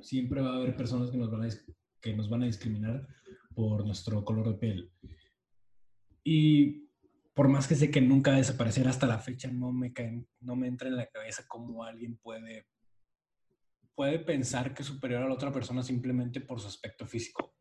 [0.00, 1.48] Siempre va a haber personas que nos, van a,
[2.00, 3.06] que nos van a discriminar
[3.58, 4.92] por nuestro color de piel.
[6.22, 6.86] Y
[7.34, 9.92] por más que sé que nunca va a desaparecer hasta la fecha, no me,
[10.38, 12.68] no me entra en la cabeza cómo alguien puede,
[13.96, 17.52] puede pensar que es superior a la otra persona simplemente por su aspecto físico.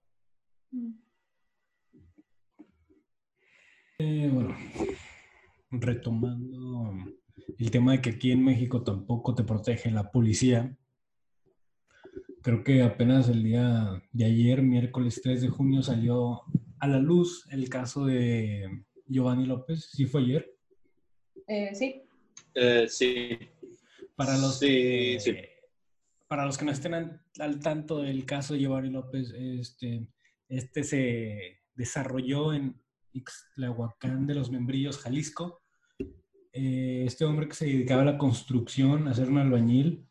[0.69, 0.99] Mm.
[3.97, 4.55] Eh, bueno,
[5.71, 6.93] retomando
[7.57, 10.77] el tema de que aquí en México tampoco te protege la policía.
[12.47, 16.43] Creo que apenas el día de ayer, miércoles 3 de junio, salió
[16.79, 20.55] a la luz el caso de Giovanni López, ¿sí fue ayer?
[21.45, 22.03] Eh, sí.
[22.55, 23.37] Eh, sí.
[24.15, 25.17] Para los, que,
[26.29, 30.07] para los que no estén al, tanto del caso de Giovanni López, este,
[30.47, 32.81] este se desarrolló en
[33.11, 35.63] Ixtlahuacán de los Membrillos, Jalisco.
[36.53, 40.06] Eh, este hombre que se dedicaba a la construcción, a ser un albañil,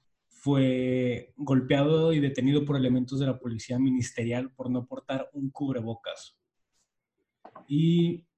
[0.47, 6.39] fue golpeado y detenido por elementos de la policía ministerial por no portar un cubrebocas.
[7.67, 8.29] Y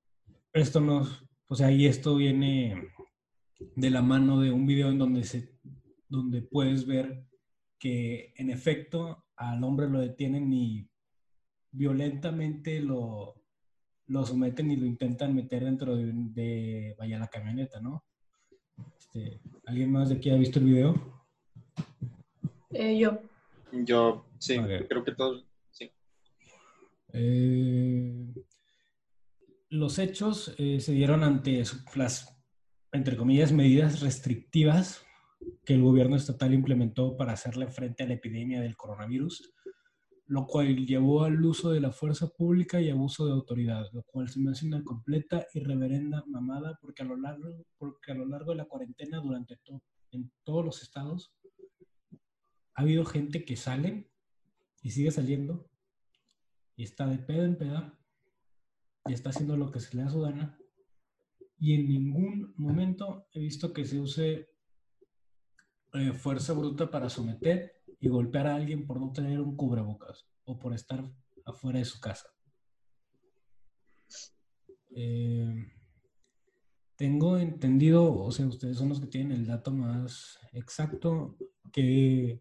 [0.54, 2.94] esto nos, o sea, y esto viene
[3.76, 5.52] de la mano de un video en donde, se,
[6.08, 7.26] donde puedes ver
[7.78, 10.88] que en efecto al hombre lo detienen y
[11.72, 13.34] violentamente lo,
[14.06, 18.02] lo someten y lo intentan meter dentro de, vaya la camioneta, ¿no?
[18.98, 21.17] Este, ¿Alguien más de aquí ha visto el video?
[22.70, 23.18] Eh, yo.
[23.72, 24.56] Yo, sí,
[24.88, 25.90] creo que todos, sí.
[27.12, 28.32] Eh,
[29.70, 31.62] los hechos eh, se dieron ante
[31.94, 32.34] las,
[32.92, 35.04] entre comillas, medidas restrictivas
[35.64, 39.54] que el gobierno estatal implementó para hacerle frente a la epidemia del coronavirus,
[40.26, 44.28] lo cual llevó al uso de la fuerza pública y abuso de autoridad, lo cual
[44.28, 48.26] se me hace una completa y reverenda mamada porque a lo largo, porque a lo
[48.26, 51.32] largo de la cuarentena durante todo, en todos los estados
[52.78, 54.08] ha habido gente que sale
[54.82, 55.68] y sigue saliendo
[56.76, 57.98] y está de pedo en peda
[59.04, 60.56] y está haciendo lo que se le da su gana.
[61.58, 64.48] Y en ningún momento he visto que se use
[65.94, 70.56] eh, fuerza bruta para someter y golpear a alguien por no tener un cubrebocas o
[70.56, 71.02] por estar
[71.46, 72.28] afuera de su casa.
[74.94, 75.66] Eh,
[76.94, 81.36] tengo entendido, o sea, ustedes son los que tienen el dato más exacto,
[81.72, 82.40] que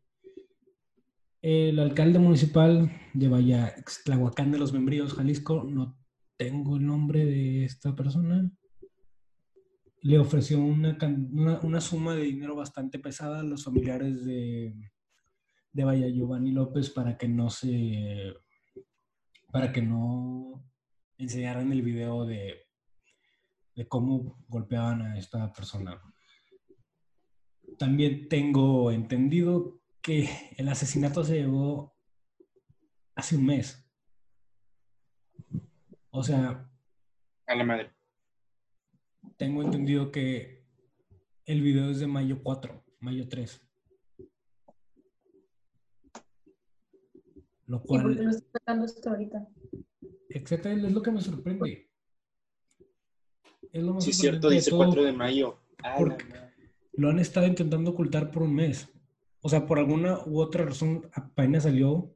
[1.49, 5.97] el alcalde municipal de Vaya Tlahuacán de los Membríos, Jalisco, no
[6.35, 8.51] tengo el nombre de esta persona,
[10.01, 14.75] le ofreció una, suma de dinero bastante pesada a los familiares de,
[15.71, 18.33] de Vaya Giovanni López para que no se
[19.49, 20.65] para que no
[21.17, 22.57] enseñaran el video de,
[23.73, 25.97] de cómo golpeaban a esta persona.
[27.77, 29.76] También tengo entendido
[30.07, 31.93] que el asesinato se llevó
[33.13, 33.85] hace un mes.
[36.11, 36.71] O sea...
[37.45, 37.91] A la madre.
[39.35, 40.65] Tengo entendido que
[41.43, 43.61] el video es de mayo 4, mayo 3.
[47.65, 47.99] Lo cual...
[47.99, 49.45] ¿Y por qué lo está sacando esto ahorita?
[50.29, 51.91] Exactamente, es lo que me sorprende.
[53.73, 55.59] Es lo más sí, cierto, dice 4 de mayo.
[55.97, 56.23] porque
[56.93, 58.87] lo han estado intentando ocultar por un mes.
[59.41, 62.13] O sea, por alguna u otra razón, apenas salió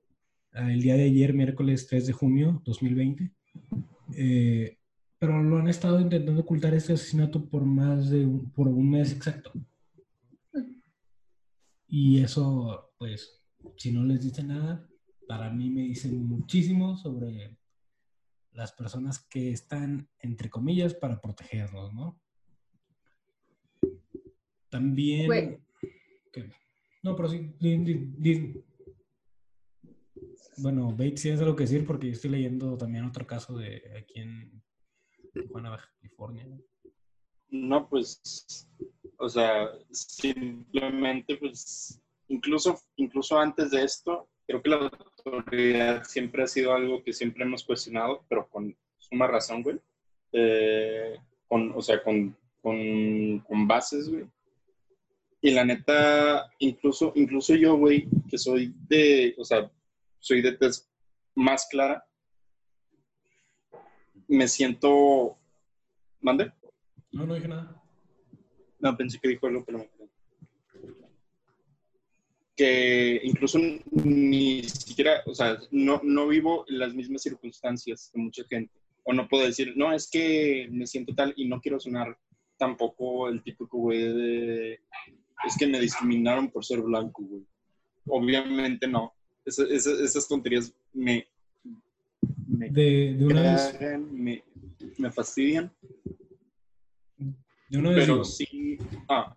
[0.54, 3.32] el día de ayer, miércoles 3 de junio 2020.
[4.16, 4.78] Eh,
[5.18, 9.14] pero lo han estado intentando ocultar este asesinato por más de un, por un mes
[9.14, 9.54] exacto.
[11.88, 13.42] Y eso, pues,
[13.78, 14.90] si no les dice nada,
[15.28, 17.58] para mí me dice muchísimo sobre
[18.54, 22.20] las personas que están, entre comillas, para protegernos, ¿no?
[24.70, 25.62] También...
[27.04, 27.54] No, pero sí,
[30.58, 34.20] bueno, Bates tiene algo que decir porque yo estoy leyendo también otro caso de aquí
[34.20, 34.62] en
[35.34, 36.48] Tijuana, California.
[37.50, 38.68] No, pues,
[39.18, 44.92] o sea, simplemente, pues, incluso, incluso antes de esto, creo que la
[45.26, 49.80] autoridad siempre ha sido algo que siempre hemos cuestionado, pero con suma razón, güey.
[50.34, 54.26] Eh, con, o sea, con, con bases, güey.
[55.42, 59.72] Y la neta, incluso, incluso yo, güey, que soy de, o sea,
[60.20, 60.90] soy de tez
[61.36, 62.06] más clara,
[64.28, 65.38] me siento...
[66.20, 66.52] ¿Mande?
[67.12, 67.82] No, no dije nada.
[68.80, 69.90] No, pensé que dijo algo, pero me
[72.56, 73.58] que incluso
[73.92, 78.72] ni siquiera, o sea, no, no vivo las mismas circunstancias que mucha gente.
[79.04, 82.16] O no puedo decir, no, es que me siento tal y no quiero sonar
[82.58, 84.80] tampoco el típico güey de,
[85.46, 87.46] es que me discriminaron por ser blanco, güey.
[88.06, 89.14] Obviamente no
[89.46, 91.28] esas tonterías me,
[92.48, 93.80] me, de, de una vez.
[94.12, 94.44] me,
[94.98, 95.72] me, fastidian.
[97.70, 98.78] De una vez pero sí.
[99.08, 99.36] Ah,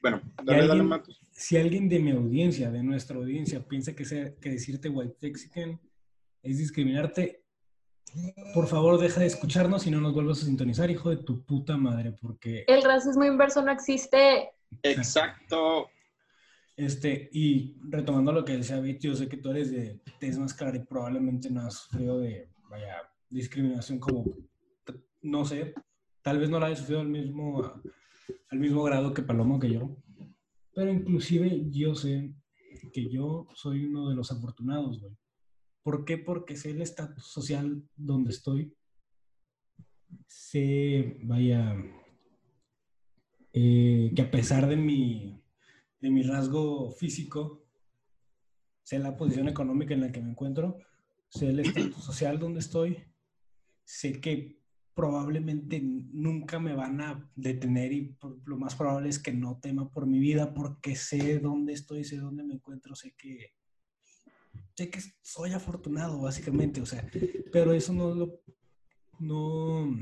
[0.00, 1.20] bueno, dale, alguien, dale, Matos.
[1.32, 5.80] Si alguien de mi audiencia, de nuestra audiencia, piensa que, sea, que decirte white mexican
[6.42, 7.42] es discriminarte,
[8.54, 11.76] por favor, deja de escucharnos y no nos vuelvas a sintonizar, hijo de tu puta
[11.76, 12.64] madre, porque...
[12.68, 14.52] El racismo inverso no existe.
[14.82, 15.90] Exacto.
[16.76, 20.54] Este, y retomando lo que decía Vit, yo sé que tú eres de tez más
[20.54, 24.24] clara y probablemente no has sufrido de, vaya, discriminación como,
[25.22, 25.74] no sé,
[26.22, 27.82] tal vez no la hayas sufrido al mismo,
[28.50, 29.96] al mismo grado que Palomo que yo,
[30.72, 32.32] pero inclusive yo sé
[32.92, 35.16] que yo soy uno de los afortunados, güey.
[35.82, 36.18] ¿Por qué?
[36.18, 38.72] Porque sé el estatus social donde estoy,
[40.28, 41.74] sé, vaya,
[43.52, 45.38] eh, que a pesar de mi
[46.00, 47.64] de mi rasgo físico,
[48.82, 50.78] sé la posición económica en la que me encuentro,
[51.28, 52.98] sé el estatus social donde estoy,
[53.84, 54.58] sé que
[54.94, 60.06] probablemente nunca me van a detener y lo más probable es que no tema por
[60.06, 63.52] mi vida porque sé dónde estoy, sé dónde me encuentro, sé que
[64.74, 67.08] sé que soy afortunado básicamente, o sea,
[67.52, 68.40] pero eso no lo
[69.20, 69.96] no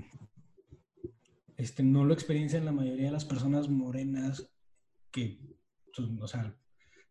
[1.56, 4.50] este no lo experiencian la mayoría de las personas morenas
[5.10, 5.40] que
[6.20, 6.54] o sea,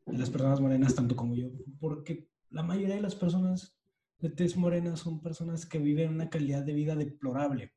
[0.06, 3.76] las personas morenas tanto como yo, porque la mayoría de las personas
[4.20, 7.74] de tez morena son personas que viven una calidad de vida deplorable.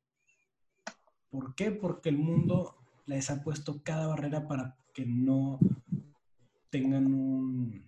[1.29, 1.71] ¿Por qué?
[1.71, 5.59] Porque el mundo les ha puesto cada barrera para que no
[6.69, 7.87] tengan un,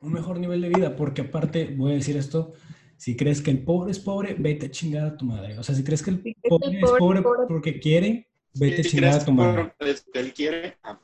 [0.00, 2.52] un mejor nivel de vida, porque aparte, voy a decir esto,
[3.00, 5.58] si crees que el pobre es pobre, vete a chingar a tu madre.
[5.58, 9.24] O sea, si crees que el pobre, es pobre, porque quiere, vete a chingar a
[9.24, 9.72] tu madre.
[10.12, 11.00] Él quiere, ah,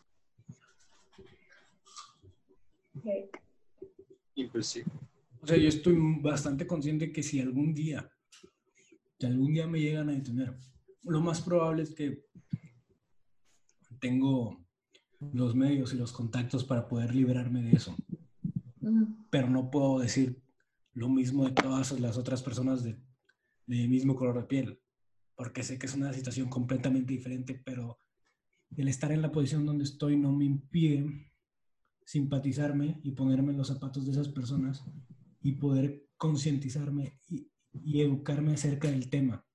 [4.36, 8.12] o sea, yo estoy bastante consciente que si algún día,
[9.18, 10.54] si algún día me llegan a detener,
[11.02, 12.26] lo más probable es que
[14.00, 14.62] tengo
[15.32, 17.96] los medios y los contactos para poder liberarme de eso.
[19.30, 20.42] Pero no puedo decir
[20.96, 22.98] lo mismo de todas las otras personas de,
[23.66, 24.80] mismo color de piel,
[25.36, 28.00] porque sé que es una situación completamente diferente, pero
[28.74, 31.30] el estar en la posición donde estoy no me impide
[32.06, 34.84] simpatizarme y ponerme en los zapatos de esas personas
[35.42, 37.50] y poder concientizarme y,
[38.00, 39.46] educarme acerca del tema.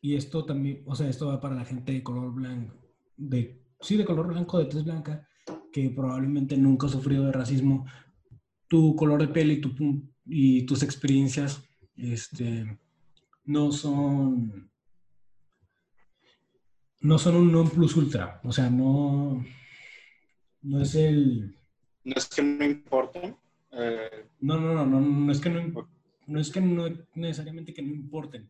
[0.00, 2.74] Y esto también, o sea, esto va para la gente de color blanco,
[3.18, 5.28] de, sí, de color blanco, de tez blanca,
[5.74, 7.84] que probablemente nunca ha sufrido de racismo.
[8.68, 9.74] Tu color de piel y, tu,
[10.24, 11.64] y tus experiencias
[11.96, 12.78] este,
[13.44, 14.70] no son
[17.00, 18.40] no son un non plus ultra.
[18.44, 19.44] O sea, no,
[20.62, 21.58] no es el...
[22.04, 23.36] No es que no importen.
[23.72, 25.88] Eh, no, no, no, no, no es que no,
[26.26, 28.48] no es que no necesariamente que no importen.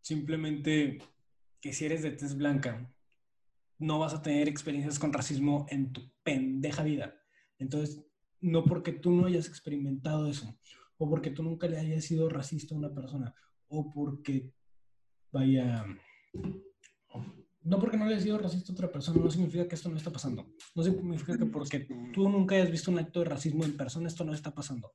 [0.00, 0.98] Simplemente
[1.60, 2.90] que si eres de tez blanca,
[3.78, 7.14] no vas a tener experiencias con racismo en tu pendeja vida.
[7.58, 8.04] Entonces,
[8.40, 10.58] no porque tú no hayas experimentado eso,
[10.96, 13.34] o porque tú nunca le hayas sido racista a una persona,
[13.68, 14.52] o porque
[15.32, 15.84] vaya,
[17.62, 19.96] no porque no le haya sido racista a otra persona, no significa que esto no
[19.96, 20.54] está pasando.
[20.74, 24.24] No significa que porque tú nunca hayas visto un acto de racismo en persona, esto
[24.24, 24.92] no está pasando.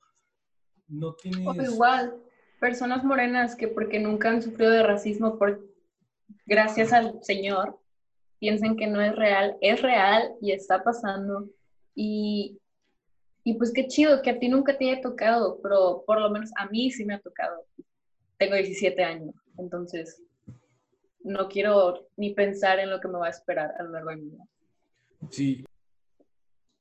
[0.87, 1.71] No tienes...
[1.71, 2.15] igual,
[2.59, 5.69] personas morenas que porque nunca han sufrido de racismo por
[6.45, 7.79] gracias al Señor,
[8.43, 11.49] piensen que no es real, es real y está pasando.
[11.95, 12.59] Y,
[13.45, 16.51] y pues qué chido que a ti nunca te haya tocado, pero por lo menos
[16.57, 17.65] a mí sí me ha tocado.
[18.37, 20.21] Tengo 17 años, entonces
[21.21, 24.15] no quiero ni pensar en lo que me va a esperar a lo largo de
[24.17, 24.45] mi vida.
[25.29, 25.63] Sí.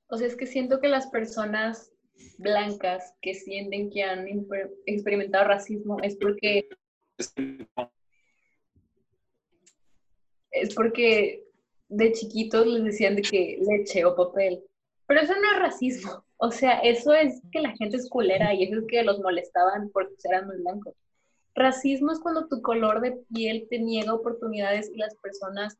[0.08, 1.92] O sea, es que siento que las personas
[2.38, 4.26] blancas que sienten que han
[4.86, 6.68] experimentado racismo es porque
[10.50, 11.51] es porque
[11.92, 14.62] de chiquitos les decían de que leche o papel.
[15.06, 16.24] Pero eso no es racismo.
[16.38, 19.90] O sea, eso es que la gente es culera y eso es que los molestaban
[19.90, 20.94] porque eran muy blancos.
[21.54, 25.78] Racismo es cuando tu color de piel te niega oportunidades y las personas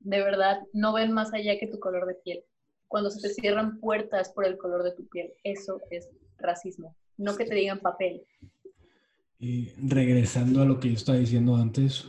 [0.00, 2.42] de verdad no ven más allá que tu color de piel.
[2.88, 6.96] Cuando se te cierran puertas por el color de tu piel, eso es racismo.
[7.18, 8.24] No que te digan papel.
[9.38, 12.06] Y regresando a lo que yo estaba diciendo antes,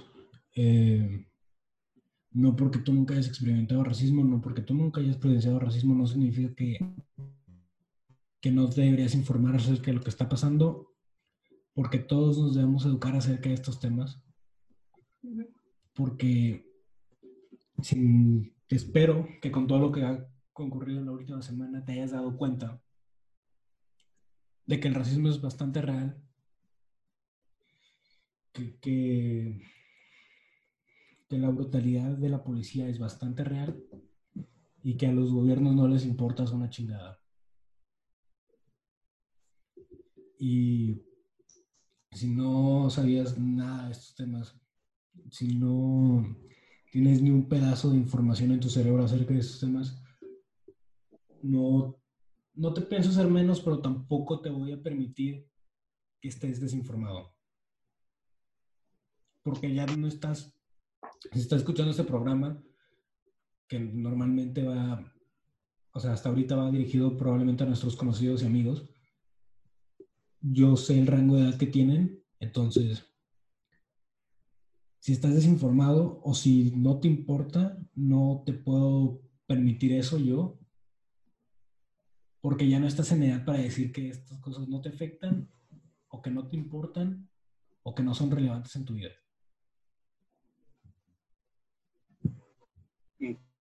[0.56, 1.26] eh,
[2.34, 6.08] no porque tú nunca hayas experimentado racismo, no porque tú nunca hayas presenciado racismo, no
[6.08, 6.80] significa que,
[8.42, 10.92] que no deberías informar acerca de lo que está pasando,
[11.76, 14.20] porque todos nos debemos educar acerca de estos temas.
[15.94, 16.66] Porque
[18.70, 22.36] espero que con todo lo que ha concurrido en la última semana te hayas dado
[22.36, 22.82] cuenta
[24.66, 26.20] de que el racismo es bastante real,
[28.54, 29.62] que que
[31.38, 33.84] la brutalidad de la policía es bastante real
[34.84, 37.20] y que a los gobiernos no les importa una chingada.
[40.38, 41.02] Y
[42.12, 44.60] si no sabías nada de estos temas,
[45.30, 46.38] si no
[46.92, 50.04] tienes ni un pedazo de información en tu cerebro acerca de estos temas,
[51.42, 51.98] no,
[52.54, 55.48] no te pienso ser menos, pero tampoco te voy a permitir
[56.22, 57.34] que estés desinformado.
[59.44, 60.54] Porque ya no estás
[61.32, 62.62] si está escuchando este programa,
[63.68, 65.14] que normalmente va,
[65.94, 68.90] o sea, hasta ahorita va dirigido probablemente a nuestros conocidos y amigos,
[70.42, 73.06] yo sé el rango de edad que tienen, entonces,
[75.00, 80.60] si estás desinformado o si no te importa, no te puedo permitir eso yo,
[82.42, 85.50] porque ya no estás en edad para decir que estas cosas no te afectan
[86.10, 87.30] o que no te importan
[87.84, 89.12] o que no son relevantes en tu vida.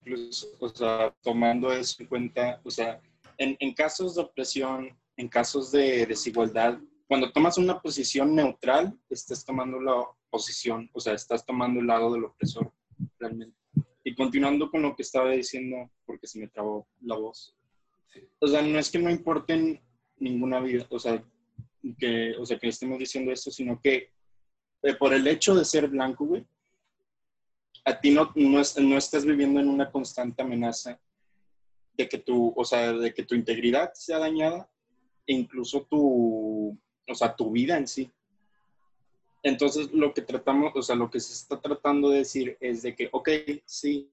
[0.01, 3.01] Incluso, o sea, tomando eso en cuenta, o sea,
[3.39, 6.79] en, en casos de opresión, en casos de desigualdad,
[7.11, 12.13] cuando tomas una posición neutral, estás tomando la posición, o sea, estás tomando el lado
[12.13, 12.73] del opresor,
[13.19, 13.57] realmente.
[14.05, 17.57] Y continuando con lo que estaba diciendo, porque se me trabó la voz.
[18.39, 19.83] O sea, no es que no importen
[20.19, 21.23] ninguna vida, o sea,
[21.99, 24.13] que, o sea, que estemos diciendo esto, sino que
[24.83, 26.47] eh, por el hecho de ser blanco, güey,
[27.85, 31.01] a ti no, no, estás viviendo en una constante amenaza
[31.95, 34.71] de que tu, o sea, de que tu integridad sea dañada
[35.27, 36.79] e incluso tu,
[37.09, 38.11] o sea, tu vida en sí.
[39.43, 42.95] Entonces, lo que tratamos, o sea, lo que se está tratando de decir es de
[42.95, 43.29] que, ok,
[43.65, 44.11] sí,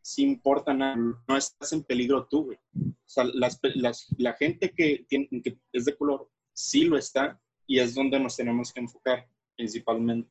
[0.00, 2.52] sí importa nada, no estás en peligro tú.
[2.52, 7.94] O sea, la gente que, tiene, que es de color sí lo está y es
[7.94, 10.30] donde nos tenemos que enfocar principalmente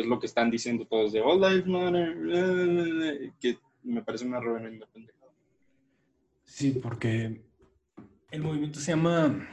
[0.00, 4.86] es lo que están diciendo todos de All Lives Matter, que me parece una reverenda.
[6.44, 7.42] Sí, porque
[8.30, 9.48] el movimiento se llama,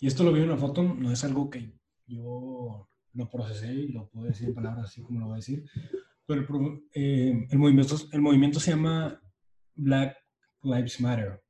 [0.00, 1.70] y esto lo vi en una foto, no es algo que
[2.06, 5.64] yo lo procesé y lo puedo decir en palabras así como lo voy a decir,
[6.26, 9.20] pero el, eh, el, movimiento, el movimiento se llama
[9.74, 10.16] Black
[10.62, 11.42] Lives Matter,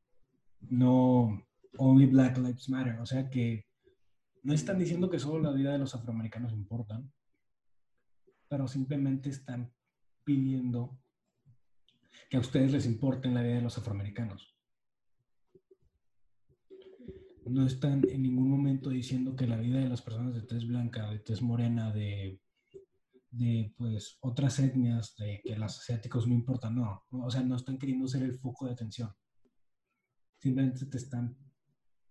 [0.69, 1.47] no
[1.77, 3.65] Only Black Lives Matter, o sea que
[4.43, 7.13] no están diciendo que solo la vida de los afroamericanos importan,
[8.51, 9.73] pero simplemente están
[10.25, 11.01] pidiendo
[12.29, 14.57] que a ustedes les importe la vida de los afroamericanos.
[17.47, 21.09] No están en ningún momento diciendo que la vida de las personas de tez blanca,
[21.11, 22.41] de tez morena, de,
[23.31, 27.05] de pues otras etnias, de que los asiáticos no importan, no.
[27.11, 29.13] O sea, no están queriendo ser el foco de atención.
[30.41, 31.37] Simplemente te están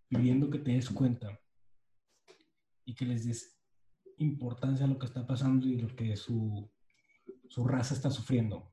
[0.08, 1.38] pidiendo que te des cuenta
[2.86, 3.59] y que les des
[4.20, 6.70] importancia a lo que está pasando y lo que su,
[7.47, 8.72] su raza está sufriendo.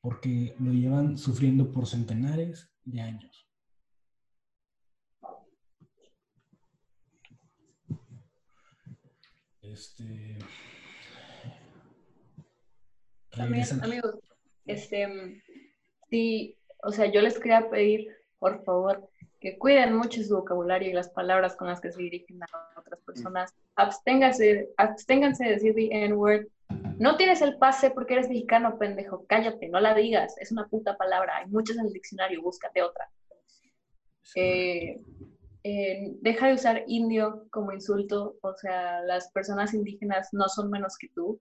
[0.00, 3.48] Porque lo llevan sufriendo por centenares de años.
[9.62, 10.38] Este.
[13.30, 14.14] También, amigos,
[14.66, 15.42] este,
[16.08, 18.06] sí, o sea, yo les quería pedir,
[18.38, 19.10] por favor,
[19.44, 22.46] que cuiden mucho su vocabulario y las palabras con las que se dirigen a
[22.80, 23.54] otras personas.
[23.76, 26.46] Absténganse, absténganse de decir the N-word.
[26.98, 29.26] No tienes el pase porque eres mexicano, pendejo.
[29.26, 30.34] Cállate, no la digas.
[30.38, 31.36] Es una puta palabra.
[31.36, 33.10] Hay muchas en el diccionario, búscate otra.
[34.34, 35.02] Eh,
[35.62, 38.36] eh, deja de usar indio como insulto.
[38.40, 41.38] O sea, las personas indígenas no son menos que tú.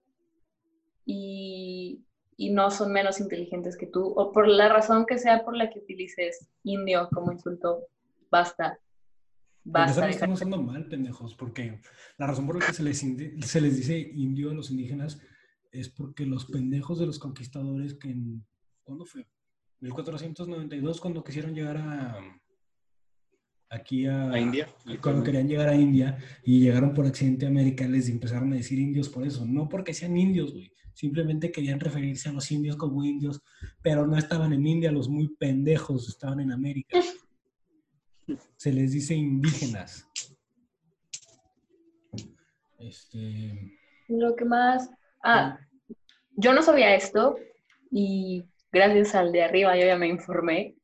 [1.06, 2.02] Y
[2.38, 5.70] y no son menos inteligentes que tú, o por la razón que sea por la
[5.70, 7.88] que utilices indio como insulto,
[8.30, 8.80] basta.
[9.66, 10.10] Basta.
[10.10, 11.80] estamos usando mal, pendejos, porque
[12.18, 15.22] la razón por la que se les, se les dice indio a los indígenas
[15.72, 18.46] es porque los pendejos de los conquistadores que en...
[18.84, 19.26] ¿Cuándo fue?
[19.80, 22.20] 1492, cuando quisieron llegar a...
[23.74, 24.68] Aquí a, a India.
[25.02, 28.78] Cuando querían llegar a India y llegaron por accidente a América, les empezaron a decir
[28.78, 29.46] indios por eso.
[29.46, 33.42] No porque sean indios, güey simplemente querían referirse a los indios como indios,
[33.82, 37.00] pero no estaban en India, los muy pendejos estaban en América.
[38.56, 40.08] Se les dice indígenas.
[42.80, 43.78] Este...
[44.08, 44.90] Lo que más...
[45.24, 45.60] Ah,
[46.36, 47.38] yo no sabía esto
[47.92, 50.76] y gracias al de arriba yo ya me informé.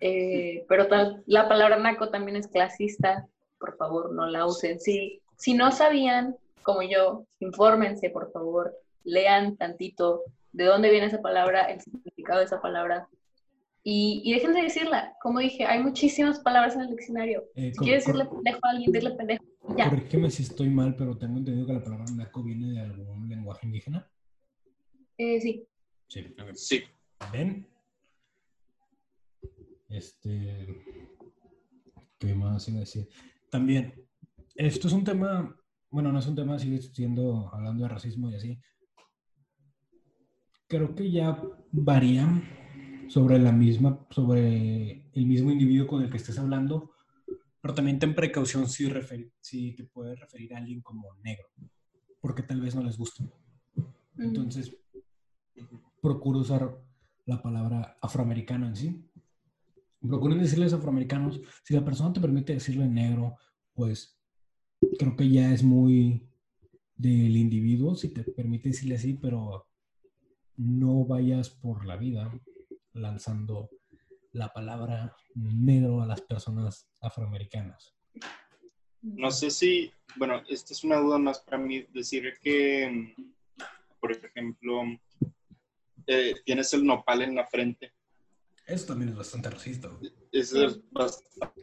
[0.00, 3.26] Eh, pero tal, la palabra naco también es clasista.
[3.58, 4.80] Por favor, no la usen.
[4.80, 8.74] Si, si no sabían, como yo, infórmense, por favor
[9.04, 10.22] lean tantito
[10.52, 13.08] de dónde viene esa palabra, el significado de esa palabra.
[13.82, 15.14] Y, y dejen de decirla.
[15.22, 17.44] Como dije, hay muchísimas palabras en el diccionario.
[17.54, 19.44] Eh, si quieres decirle pendejo a alguien, dile pendejo.
[19.76, 19.88] Ya.
[19.88, 23.66] Corrígeme si estoy mal, pero tengo entendido que la palabra naco viene de algún lenguaje
[23.66, 24.06] indígena.
[25.16, 25.64] Eh, sí.
[26.08, 26.34] Sí.
[26.54, 26.82] Sí.
[27.32, 27.66] ¿Ven?
[29.90, 30.66] Este.
[32.18, 33.08] ¿Qué más iba a decir?
[33.50, 33.94] También,
[34.54, 35.56] esto es un tema,
[35.90, 38.60] bueno, no es un tema, sigue siendo hablando de racismo y así,
[40.68, 42.28] creo que ya varía
[43.08, 46.92] sobre la misma, sobre el mismo individuo con el que estés hablando,
[47.60, 48.88] pero también ten precaución si,
[49.40, 51.48] si te puedes referir a alguien como negro,
[52.20, 53.24] porque tal vez no les guste.
[54.18, 54.76] Entonces,
[56.00, 56.78] procuro usar
[57.26, 59.09] la palabra afroamericano en sí.
[60.00, 61.40] Procuren decirles afroamericanos.
[61.64, 63.36] Si la persona te permite decirle negro,
[63.74, 64.18] pues
[64.98, 66.26] creo que ya es muy
[66.94, 69.66] del individuo, si te permite decirle así, pero
[70.56, 72.30] no vayas por la vida
[72.92, 73.70] lanzando
[74.32, 77.94] la palabra negro a las personas afroamericanas.
[79.02, 83.14] No sé si, bueno, esta es una duda más para mí, decir que,
[83.98, 84.82] por ejemplo,
[86.06, 87.92] eh, tienes el nopal en la frente.
[88.70, 89.90] Eso también es bastante racista.
[90.32, 91.60] Eso es bastante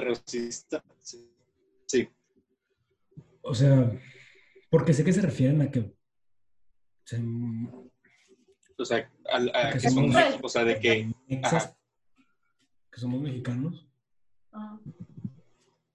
[0.00, 0.84] racista.
[1.00, 2.08] Sí.
[3.42, 4.00] O sea,
[4.70, 5.92] porque sé que se refieren a que
[8.78, 11.12] o sea, a, que, somos, o sea, de que...
[12.90, 13.88] Que somos mexicanos.
[14.52, 14.78] Ah.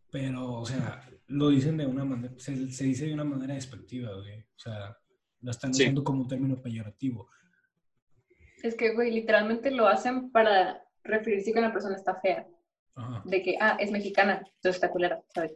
[0.09, 4.39] Pero, o sea, lo dicen de una manera, se, dice de una manera despectiva, güey.
[4.39, 4.97] O sea,
[5.41, 7.29] lo están usando como un término peyorativo.
[8.68, 12.45] Es que, güey, literalmente lo hacen para referirse que una persona está fea.
[13.26, 15.53] De que, ah, es mexicana, entonces está culera, ¿sabes?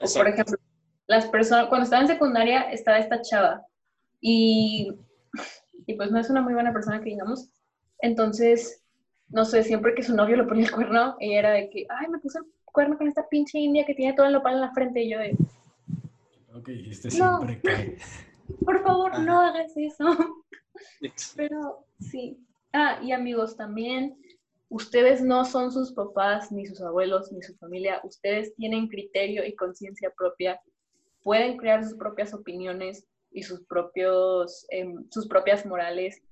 [0.00, 0.56] O por ejemplo,
[1.08, 3.66] las personas, cuando estaba en secundaria, estaba esta chava
[4.20, 4.92] y,
[5.86, 7.50] y pues no es una muy buena persona que digamos.
[7.98, 8.82] Entonces,
[9.28, 12.08] no sé, siempre que su novio le ponía el cuerno, ella era de que, ay,
[12.08, 14.72] me puse el cuerno con esta pinche india que tiene todo el nopal en la
[14.72, 15.02] frente.
[15.02, 15.36] Y yo de...
[16.54, 17.98] Ok, este siempre que...
[18.64, 20.04] Por favor, no hagas eso.
[21.36, 22.38] Pero sí.
[22.72, 24.16] Ah, y amigos, también,
[24.68, 28.00] ustedes no son sus papás, ni sus abuelos, ni su familia.
[28.04, 30.60] Ustedes tienen criterio y conciencia propia.
[31.22, 36.22] Pueden crear sus propias opiniones y sus, propios, em, sus propias morales.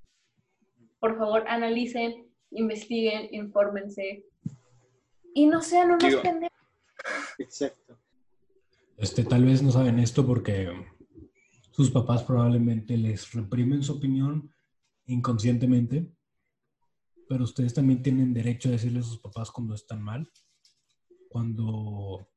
[0.98, 4.24] Por favor, analicen, investiguen, infórmense
[5.34, 6.58] y no sean unos pendejos.
[7.38, 7.98] Exacto.
[8.96, 10.68] Este, tal vez no saben esto porque
[11.80, 14.52] sus papás probablemente les reprimen su opinión
[15.06, 16.12] inconscientemente,
[17.26, 20.30] pero ustedes también tienen derecho a decirle a sus papás cuando están mal,
[21.30, 22.28] cuando,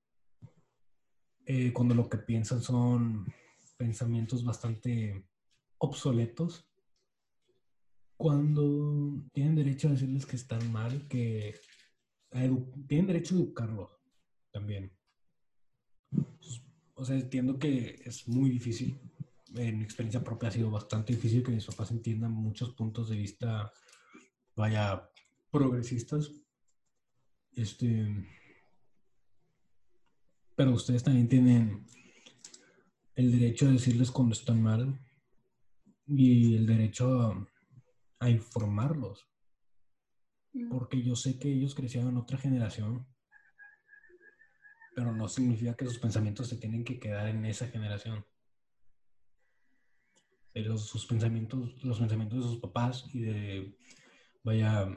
[1.45, 3.25] eh, cuando lo que piensan son
[3.75, 5.27] pensamientos bastante
[5.77, 6.65] obsoletos
[8.15, 11.53] cuando tienen derecho a decirles que están mal, que
[12.87, 13.91] tienen derecho a educarlos
[14.53, 14.89] también.
[16.93, 18.97] O sea, entiendo que es muy difícil.
[19.55, 23.17] En mi experiencia propia ha sido bastante difícil que mis papás entiendan muchos puntos de
[23.17, 23.71] vista,
[24.55, 25.09] vaya,
[25.51, 26.31] progresistas.
[27.51, 28.07] Este,
[30.55, 31.85] pero ustedes también tienen
[33.15, 34.99] el derecho a decirles cuando están mal
[36.07, 37.47] y el derecho
[38.19, 39.27] a, informarlos.
[40.53, 40.69] Mm.
[40.69, 43.07] porque yo sé que ellos crecieron en otra generación,
[44.95, 48.23] pero no significa que sus pensamientos se tienen que quedar en esa generación.
[50.53, 53.77] Eh, Los, sus pensamientos, los pensamientos de sus papás y de,
[54.43, 54.87] vaya,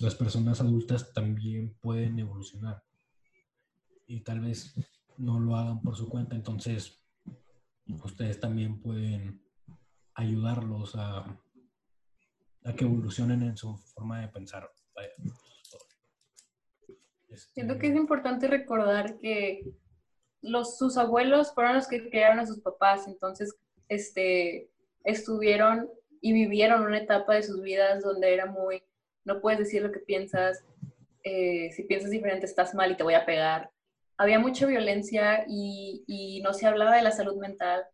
[0.00, 2.82] las personas adultas también pueden evolucionar.
[4.06, 4.74] Y tal vez
[5.16, 7.04] no lo hagan por su cuenta, entonces
[7.86, 9.42] ustedes también pueden
[10.14, 11.40] ayudarlos a,
[12.64, 14.70] a que evolucionen en su forma de pensar.
[14.94, 15.10] Vaya,
[17.28, 19.72] Este, Siento que es importante recordar que
[20.42, 23.54] los, sus abuelos fueron los que criaron a sus papás, entonces
[23.88, 24.70] este,
[25.04, 28.82] estuvieron y vivieron una etapa de sus vidas donde era muy,
[29.24, 30.64] no puedes decir lo que piensas,
[31.24, 33.70] eh, si piensas diferente estás mal y te voy a pegar.
[34.16, 37.84] Había mucha violencia y, y no se hablaba de la salud mental,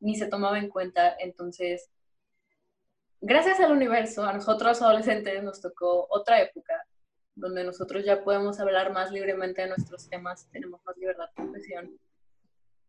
[0.00, 1.90] ni se tomaba en cuenta, entonces,
[3.20, 6.86] gracias al universo, a nosotros adolescentes nos tocó otra época
[7.36, 11.98] donde nosotros ya podemos hablar más libremente de nuestros temas, tenemos más libertad de expresión.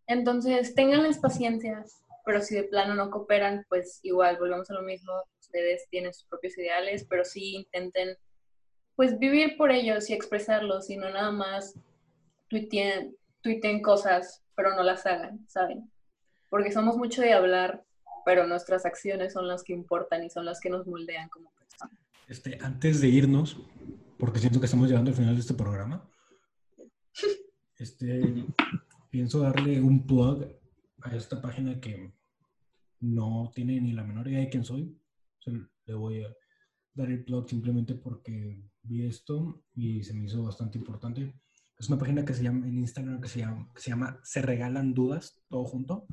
[0.07, 1.83] Entonces, ténganles paciencia,
[2.27, 6.25] pero si de plano no cooperan, pues igual volvemos a lo mismo, ustedes tienen sus
[6.25, 8.17] propios ideales, pero sí intenten
[8.97, 11.79] pues vivir por ellos y expresarlos y no nada más
[12.49, 15.89] tuiteen, tuiteen cosas, pero no las hagan, ¿saben?
[16.49, 17.85] Porque somos mucho de hablar,
[18.25, 21.97] pero nuestras acciones son las que importan y son las que nos moldean como personas.
[22.27, 23.57] Este, antes de irnos,
[24.19, 26.09] porque siento que estamos llegando al final de este programa,
[27.77, 28.43] este,
[29.09, 30.56] pienso darle un plug
[31.03, 32.13] a esta página que
[32.99, 34.97] no tiene ni la menor idea de quién soy.
[35.45, 36.35] O le voy a
[36.93, 41.33] dar el plug simplemente porque vi esto y se me hizo bastante importante.
[41.77, 44.41] Es una página que se llama en Instagram que se llama, que se llama Se
[44.41, 46.07] Regalan Dudas, todo junto.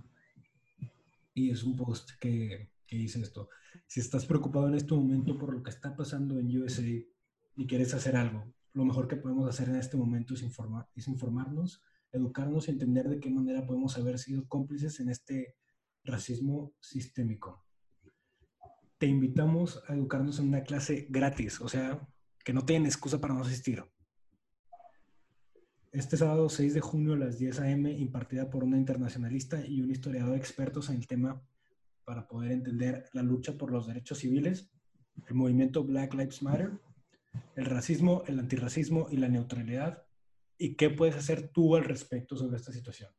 [1.33, 3.49] Y es un post que, que dice esto.
[3.87, 6.83] Si estás preocupado en este momento por lo que está pasando en USA
[7.57, 11.09] y quieres hacer algo, lo mejor que podemos hacer en este momento es, informar, es
[11.09, 11.83] informarnos,
[12.15, 15.57] educarnos y entender de qué manera podemos haber sido cómplices en este
[16.05, 17.65] racismo sistémico.
[18.99, 22.07] Te invitamos a educarnos en una clase gratis, o sea,
[22.45, 23.85] que no tienen excusa para no asistir.
[25.93, 29.91] Este sábado 6 de junio a las 10 a.m., impartida por una internacionalista y un
[29.91, 31.41] historiador expertos en el tema
[32.05, 34.71] para poder entender la lucha por los derechos civiles,
[35.29, 36.73] el movimiento Black Lives Matter,
[37.57, 40.04] el racismo, el antirracismo y la neutralidad,
[40.59, 43.11] y qué puedes hacer tú al respecto sobre esta situación.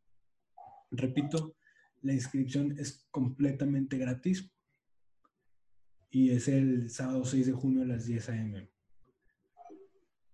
[0.91, 1.55] Repito,
[2.01, 4.51] la inscripción es completamente gratis
[6.11, 8.69] y es el sábado 6 de junio a las 10 a.m.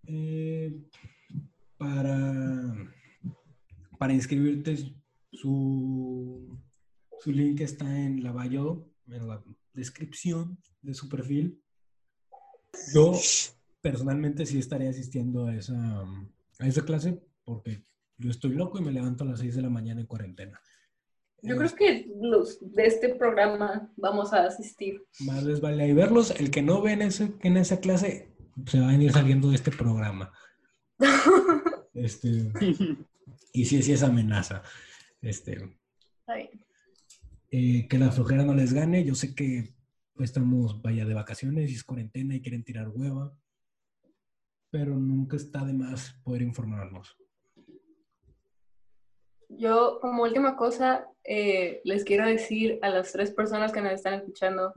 [0.07, 0.79] Eh,
[1.77, 2.93] para,
[3.97, 4.77] para inscribirte,
[5.31, 6.59] su,
[7.19, 9.43] su link está en la bio, en la
[9.73, 11.61] descripción de su perfil.
[12.93, 13.13] Yo
[13.81, 16.05] personalmente sí estaré asistiendo a esa,
[16.61, 17.83] a esa clase porque
[18.17, 20.61] yo estoy loco y me levanto a las 6 de la mañana en cuarentena.
[21.43, 25.03] Yo creo que los de este programa vamos a asistir.
[25.21, 26.39] Más les vale ahí verlos.
[26.39, 28.31] El que no ve en, ese, en esa clase
[28.67, 30.31] se va a venir saliendo de este programa.
[31.93, 32.53] Este,
[33.51, 34.63] y sí, sí es amenaza.
[35.21, 35.77] Este,
[37.51, 39.03] eh, que la flojera no les gane.
[39.03, 39.75] Yo sé que
[40.19, 43.37] estamos, vaya, de vacaciones y es cuarentena y quieren tirar hueva,
[44.71, 47.15] pero nunca está de más poder informarnos.
[49.49, 54.13] Yo, como última cosa, eh, les quiero decir a las tres personas que nos están
[54.13, 54.73] escuchando,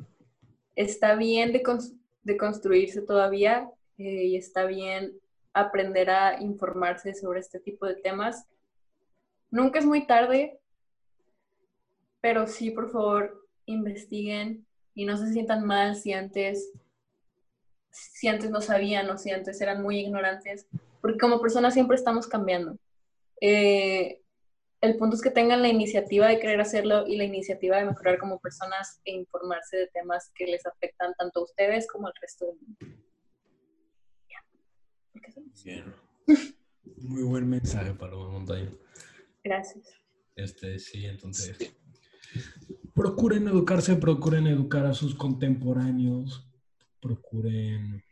[0.75, 5.13] está bien de, cons- de construirse todavía eh, y está bien
[5.53, 8.47] aprender a informarse sobre este tipo de temas.
[9.51, 10.59] Nunca es muy tarde,
[12.21, 16.73] pero sí, por favor, investiguen y no se sientan mal si antes,
[17.95, 20.67] si antes no sabían o si antes eran muy ignorantes,
[21.01, 22.77] porque como personas siempre estamos cambiando.
[23.41, 24.21] Eh,
[24.81, 28.19] el punto es que tengan la iniciativa de querer hacerlo y la iniciativa de mejorar
[28.19, 32.47] como personas e informarse de temas que les afectan tanto a ustedes como al resto
[32.47, 32.79] del mundo.
[35.33, 35.95] Son-
[36.99, 38.77] Muy buen mensaje, Paloma Montaño.
[39.43, 39.89] Gracias.
[40.37, 41.57] Este, sí, entonces.
[42.95, 46.47] Procuren educarse, procuren educar a sus contemporáneos,
[47.05, 48.03] procuren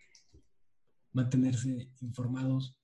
[1.13, 2.77] mantenerse informados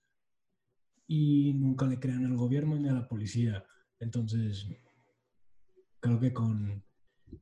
[1.07, 3.65] y nunca le crean al gobierno ni a la policía.
[4.01, 4.67] Entonces,
[6.01, 6.83] creo que con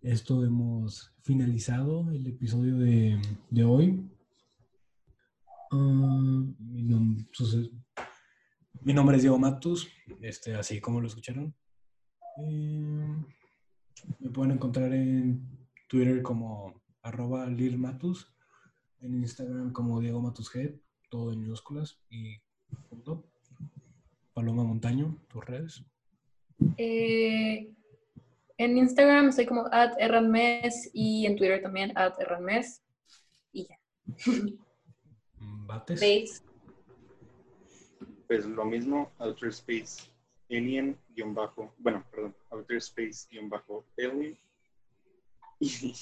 [0.03, 4.11] esto hemos finalizado el episodio de, de hoy.
[5.71, 6.83] Ah, mi,
[8.93, 9.89] nombre es Diego Matus,
[10.21, 11.55] este, así como lo escucharon.
[12.39, 13.25] Eh,
[14.19, 15.49] me pueden encontrar en
[15.89, 18.36] Twitter como arroba lilmatus,
[19.07, 20.78] en Instagram como Diego Matus G,
[21.09, 22.38] todo en minúsculas y
[22.88, 23.24] punto.
[24.34, 25.84] Paloma Montaño, tus redes.
[26.76, 27.72] Eh,
[28.59, 32.82] en Instagram estoy como at erranmes y en Twitter también at erranmes.
[33.52, 33.78] Y ya.
[35.38, 36.00] Bates.
[36.00, 36.42] Bates.
[38.26, 40.11] Pues lo mismo, Outer Space
[40.50, 44.38] Alien, guion bajo, bueno, perdón, Outer Space, guion bajo Alien.
[45.61, 45.94] Y,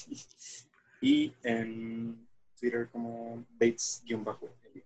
[1.01, 2.27] y en
[2.59, 4.85] Twitter como Bates, guion bajo Alien.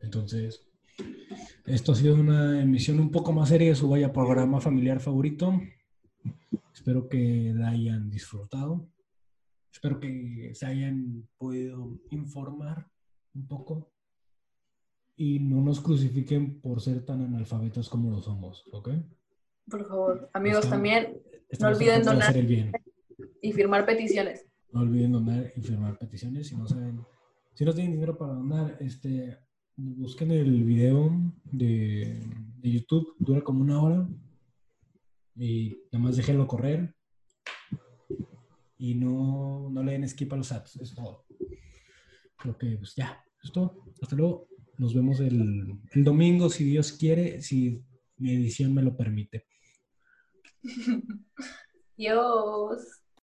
[0.00, 0.66] Entonces,
[1.66, 5.60] esto ha sido una emisión un poco más seria de su vaya programa familiar favorito.
[6.74, 8.88] Espero que la hayan disfrutado.
[9.72, 12.88] Espero que se hayan podido informar
[13.34, 13.90] un poco
[15.16, 18.90] y no nos crucifiquen por ser tan analfabetos como lo somos, ¿ok?
[19.70, 22.22] Por favor, amigos, también Estamos olviden donar.
[22.22, 22.72] hacer el bien.
[23.40, 24.46] y firmar peticiones.
[24.72, 26.48] No olviden donar y firmar peticiones.
[26.48, 27.04] Si no saben,
[27.54, 29.38] si no tienen dinero para donar, este,
[29.76, 31.10] busquen el video
[31.44, 32.20] de,
[32.62, 34.08] YouTube, dura como una hora.
[35.36, 36.94] Y nada más déjenlo correr.
[38.78, 41.26] Y no, no le den skip a los ads, es todo.
[42.38, 43.84] Creo que pues ya, es todo.
[44.00, 44.48] Hasta luego.
[44.78, 47.84] Nos vemos el, el domingo, si Dios quiere, si
[48.16, 49.46] mi edición me lo permite.
[51.96, 53.01] Dios.